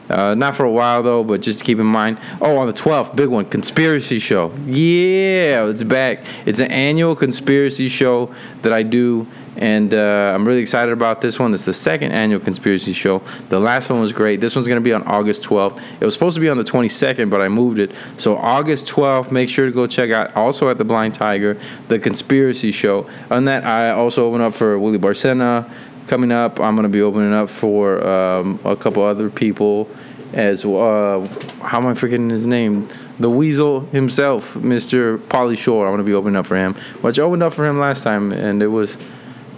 Uh, 0.10 0.34
not 0.36 0.56
for 0.56 0.64
a 0.64 0.72
while 0.72 1.04
though, 1.04 1.24
but 1.24 1.42
just 1.42 1.64
keep 1.64 1.80
in 1.80 1.86
mind. 1.86 2.18
Oh, 2.42 2.58
on 2.58 2.68
the 2.68 2.74
12th, 2.74 3.16
big 3.16 3.30
one, 3.30 3.46
conspiracy 3.46 4.20
show. 4.20 4.54
Yeah, 4.66 5.68
it's 5.68 5.84
back. 5.84 6.24
It's 6.46 6.60
an 6.60 6.72
annual 6.72 7.16
conspiracy 7.16 7.90
show 7.90 8.34
that 8.62 8.72
I 8.72 8.84
do, 8.84 9.28
and 9.58 9.94
uh, 9.94 10.32
I'm 10.34 10.48
really 10.48 10.62
excited 10.62 10.92
about 10.92 11.22
this 11.22 11.40
one. 11.40 11.54
It's 11.54 11.66
the 11.66 11.74
second 11.74 12.12
annual 12.12 12.40
conspiracy 12.40 12.94
show. 12.94 13.22
The 13.50 13.60
last 13.60 13.90
one 13.90 14.00
was 14.00 14.14
great. 14.14 14.40
This 14.40 14.56
one's 14.56 14.68
gonna 14.68 14.82
be 14.82 14.94
on 14.94 15.04
August 15.04 15.44
12th. 15.44 15.82
It 16.00 16.06
was 16.06 16.14
supposed 16.14 16.36
to 16.36 16.42
be 16.42 16.50
on 16.50 16.58
the 16.58 16.64
22nd, 16.64 17.30
but 17.30 17.42
I 17.42 17.50
moved 17.50 17.80
it. 17.80 17.92
So 18.18 18.38
August 18.38 18.88
12th, 18.88 19.32
make 19.32 19.50
sure 19.50 19.66
to 19.66 19.72
go 19.72 19.88
check 19.88 20.12
out. 20.12 20.36
Also 20.36 20.70
at 20.70 20.78
the 20.78 20.86
Blind 20.86 21.16
Tiger, 21.16 21.58
the 21.88 22.00
conspiracy 22.00 22.72
show. 22.72 23.10
On 23.30 23.46
that, 23.46 23.66
I 23.66 23.92
also 23.92 24.28
open 24.28 24.42
up 24.42 24.54
for 24.54 24.80
Willie 24.80 25.00
Barcena 25.00 25.70
coming 26.08 26.32
up. 26.32 26.60
I'm 26.60 26.76
gonna 26.76 26.90
be 26.90 27.02
opening 27.02 27.34
up 27.34 27.50
for 27.50 28.06
um, 28.08 28.60
a 28.64 28.76
couple 28.76 29.04
other 29.04 29.30
people 29.30 29.90
as. 30.34 30.66
Uh, 30.66 31.28
how 31.62 31.80
am 31.80 31.88
I 31.88 31.94
forgetting 31.94 32.30
his 32.30 32.46
name? 32.46 32.88
The 33.20 33.30
Weasel 33.30 33.82
himself, 33.88 34.54
Mr. 34.54 35.18
Pauly 35.18 35.58
Shore. 35.58 35.86
I'm 35.86 35.94
gonna 35.94 36.04
be 36.04 36.14
opening 36.14 36.38
up 36.38 36.48
for 36.48 36.56
him, 36.56 36.76
which 37.02 37.20
I 37.20 37.24
opened 37.24 37.44
up 37.44 37.54
for 37.54 37.66
him 37.66 37.80
last 37.80 38.04
time, 38.04 38.32
and 38.32 38.62
it 38.62 38.68
was 38.68 38.98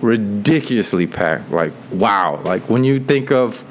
ridiculously 0.02 1.08
packed. 1.08 1.52
Like 1.52 1.74
wow! 1.92 2.42
Like 2.44 2.70
when 2.70 2.84
you 2.84 3.00
think 3.00 3.32
of 3.32 3.64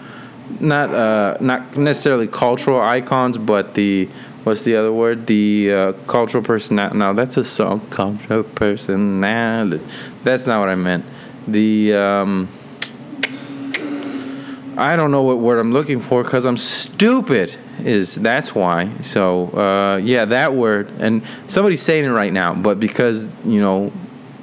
not 0.61 0.91
uh, 0.91 1.37
not 1.41 1.77
necessarily 1.77 2.27
cultural 2.27 2.81
icons, 2.81 3.39
but 3.39 3.75
the 3.75 4.09
what's 4.45 4.65
the 4.65 4.77
other 4.77 4.93
word? 4.93 5.27
The 5.27 5.73
uh, 5.73 5.93
cultural 6.07 6.43
personality. 6.43 6.99
No, 6.99 7.15
that's 7.15 7.37
a 7.37 7.45
song. 7.45 7.81
Cultural 7.91 8.43
personality. 8.43 9.85
That's 10.25 10.47
not 10.47 10.61
what 10.61 10.69
I 10.69 10.75
meant. 10.75 11.05
The 11.47 11.95
um, 11.95 12.49
I 14.79 14.95
don't 14.95 15.11
know 15.11 15.23
what 15.23 15.39
word 15.39 15.59
I'm 15.59 15.73
looking 15.73 16.01
for 16.01 16.23
because 16.23 16.47
I'm 16.47 16.57
stupid. 16.57 17.57
Is 17.81 18.15
that's 18.15 18.55
why? 18.55 18.91
So 19.03 19.49
uh, 19.49 19.97
yeah, 19.97 20.25
that 20.27 20.55
word. 20.55 20.93
And 21.01 21.23
somebody's 21.49 21.83
saying 21.83 22.05
it 22.05 22.11
right 22.11 22.33
now, 22.33 22.55
but 22.55 22.79
because 22.79 23.29
you 23.45 23.61
know 23.61 23.93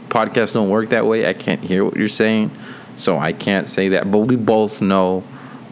podcasts 0.10 0.54
don't 0.54 0.70
work 0.70 0.90
that 0.90 1.06
way, 1.06 1.28
I 1.28 1.34
can't 1.34 1.62
hear 1.62 1.86
what 1.86 1.96
you're 1.96 2.10
saying, 2.10 2.52
so 2.98 3.18
I 3.18 3.32
can't 3.32 3.70
say 3.70 3.90
that. 3.90 4.12
But 4.12 4.20
we 4.20 4.36
both 4.36 4.82
know 4.82 5.22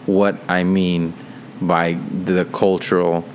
what 0.05 0.39
I 0.49 0.63
mean 0.63 1.13
by 1.61 1.93
the 1.93 2.45
cultural, 2.45 3.25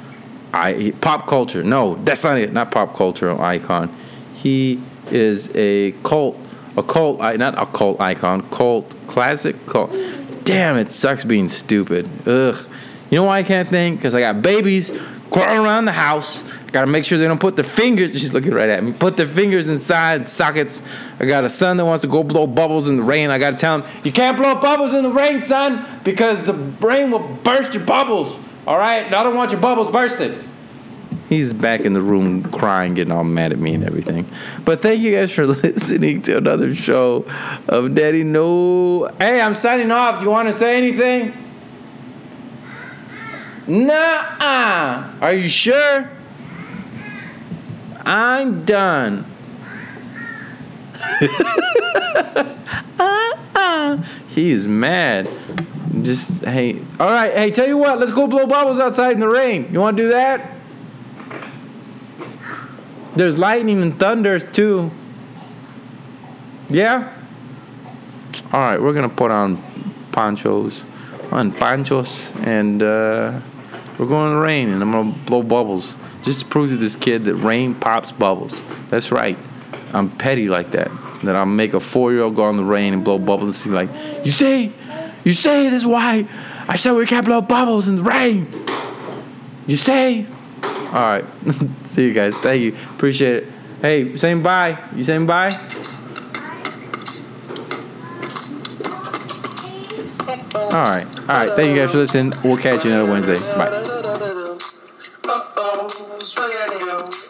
I 0.53 0.93
pop 1.01 1.27
culture. 1.27 1.63
No, 1.63 1.97
that's 1.97 2.25
not 2.25 2.39
it. 2.39 2.53
Not 2.53 2.71
pop 2.71 2.95
cultural 2.95 3.41
icon. 3.41 3.95
He 4.35 4.83
is 5.11 5.51
a 5.55 5.93
cult, 6.03 6.39
a 6.77 6.83
cult, 6.83 7.21
not 7.21 7.59
a 7.59 7.67
cult 7.67 8.01
icon, 8.01 8.49
cult 8.51 8.95
classic 9.07 9.67
cult. 9.67 9.93
Damn, 10.49 10.79
it 10.79 10.93
sucks 10.93 11.25
being 11.25 11.47
stupid. 11.47 12.09
Ugh. 12.27 12.57
You 13.11 13.19
know 13.19 13.25
why 13.25 13.41
I 13.41 13.43
can't 13.43 13.69
think? 13.69 13.99
Because 13.99 14.15
I 14.15 14.21
got 14.21 14.41
babies 14.41 14.99
crawling 15.31 15.59
around 15.59 15.85
the 15.85 15.93
house. 15.93 16.43
Gotta 16.73 16.87
make 16.87 17.05
sure 17.05 17.19
they 17.19 17.27
don't 17.27 17.39
put 17.39 17.55
their 17.55 17.67
fingers. 17.67 18.13
She's 18.19 18.33
looking 18.33 18.55
right 18.55 18.71
at 18.71 18.83
me. 18.83 18.95
Put 18.95 19.19
their 19.19 19.27
fingers 19.27 19.69
inside 19.69 20.27
sockets. 20.27 20.81
I 21.21 21.27
got 21.27 21.45
a 21.45 21.51
son 21.51 21.77
that 21.77 21.85
wants 21.85 22.01
to 22.01 22.09
go 22.09 22.23
blow 22.23 22.47
bubbles 22.47 22.89
in 22.89 22.97
the 22.97 23.03
rain. 23.03 23.29
I 23.29 23.37
gotta 23.37 23.57
tell 23.57 23.79
him, 23.79 24.01
you 24.05 24.11
can't 24.11 24.39
blow 24.39 24.55
bubbles 24.55 24.95
in 24.95 25.03
the 25.03 25.11
rain, 25.11 25.43
son, 25.43 25.87
because 26.03 26.41
the 26.41 26.55
rain 26.55 27.11
will 27.11 27.19
burst 27.19 27.75
your 27.75 27.85
bubbles. 27.85 28.39
All 28.67 28.79
right, 28.79 29.05
I 29.05 29.23
don't 29.23 29.37
want 29.37 29.53
your 29.53 29.61
bubbles 29.61 29.91
bursted. 29.91 30.43
He's 31.29 31.53
back 31.53 31.83
in 31.83 31.93
the 31.93 32.01
room 32.01 32.43
crying, 32.43 32.95
getting 32.95 33.13
all 33.13 33.23
mad 33.23 33.53
at 33.53 33.59
me 33.59 33.75
and 33.75 33.85
everything. 33.85 34.27
But 34.65 34.81
thank 34.81 35.01
you 35.01 35.15
guys 35.15 35.31
for 35.31 35.47
listening 35.47 36.23
to 36.23 36.39
another 36.39 36.75
show 36.75 37.27
of 37.69 37.95
Daddy 37.95 38.25
No. 38.25 39.09
Hey, 39.19 39.41
I'm 39.41 39.55
signing 39.55 39.91
off. 39.91 40.21
Do 40.21 40.25
you 40.25 40.31
want 40.31 40.49
to 40.49 40.55
say 40.55 40.79
anything? 40.79 41.35
Nah. 43.67 45.13
Are 45.21 45.35
you 45.35 45.51
sure? 45.51 46.11
I'm 48.07 48.65
done. 48.65 49.27
Uh-uh. 52.99 54.03
he 54.29 54.51
is 54.51 54.67
mad. 54.67 55.29
Just 56.01 56.43
hey, 56.43 56.81
all 56.99 57.11
right. 57.11 57.35
Hey, 57.35 57.51
tell 57.51 57.69
you 57.69 57.77
what. 57.77 57.99
Let's 57.99 58.15
go 58.15 58.27
blow 58.27 58.47
bubbles 58.47 58.79
outside 58.79 59.13
in 59.13 59.21
the 59.21 59.29
rain. 59.29 59.69
You 59.71 59.81
want 59.81 59.99
to 59.99 60.03
do 60.05 60.09
that? 60.11 60.58
There's 63.19 63.37
lightning 63.37 63.83
and 63.83 63.99
thunders 63.99 64.45
too. 64.45 64.93
Yeah. 66.71 67.13
All 68.53 68.61
right, 68.61 68.81
we're 68.81 68.93
gonna 68.93 69.09
put 69.09 69.33
on 69.33 69.61
ponchos, 70.13 70.85
on 71.33 71.51
ponchos, 71.51 72.31
and 72.45 72.81
uh, 72.81 73.41
we're 73.99 74.07
going 74.07 74.29
in 74.29 74.35
the 74.37 74.41
rain, 74.41 74.69
and 74.69 74.81
I'm 74.81 74.93
gonna 74.93 75.19
blow 75.27 75.43
bubbles 75.43 75.97
just 76.23 76.41
to 76.41 76.47
prove 76.47 76.71
to 76.71 76.77
this 76.77 76.95
kid 76.95 77.25
that 77.25 77.35
rain 77.35 77.75
pops 77.75 78.13
bubbles. 78.13 78.63
That's 78.89 79.11
right. 79.11 79.37
I'm 79.93 80.11
petty 80.11 80.49
like 80.49 80.71
that. 80.71 80.89
That 81.25 81.35
I'll 81.35 81.45
make 81.45 81.75
a 81.75 81.81
four-year-old 81.81 82.37
go 82.37 82.49
in 82.51 82.57
the 82.57 82.63
rain 82.63 82.93
and 82.95 83.03
blow 83.03 83.19
bubbles 83.19 83.49
and 83.49 83.55
see 83.57 83.71
like, 83.71 83.91
you 84.25 84.31
see, 84.31 84.73
you 85.25 85.33
see, 85.33 85.69
this 85.69 85.83
is 85.83 85.87
why 85.87 86.29
I 86.69 86.77
said 86.77 86.93
we 86.93 87.05
can't 87.05 87.27
blow 87.27 87.41
bubbles 87.41 87.89
in 87.89 87.97
the 87.97 88.05
rain. 88.05 88.47
You 89.67 89.77
see? 89.77 90.29
All 90.89 90.95
right. 90.95 91.25
See 91.87 92.05
you 92.05 92.13
guys. 92.15 92.35
Thank 92.37 92.63
you. 92.63 92.77
Appreciate 92.95 93.43
it. 93.45 93.53
Hey, 93.83 94.17
saying 94.17 94.43
bye. 94.43 94.79
You 94.97 95.03
saying 95.03 95.27
bye? 95.27 95.51
All 100.55 100.71
right. 100.71 101.07
All 101.21 101.27
right. 101.27 101.51
Thank 101.57 101.71
you 101.71 101.77
guys 101.77 101.93
for 101.93 101.99
listening. 101.99 102.33
We'll 102.43 102.57
catch 102.57 102.85
you 102.85 102.91
another 102.91 103.11
Wednesday. 103.11 103.39
Bye. 103.57 103.69
Uh-oh, 105.25 105.89
spaghetti-o. 106.23 107.29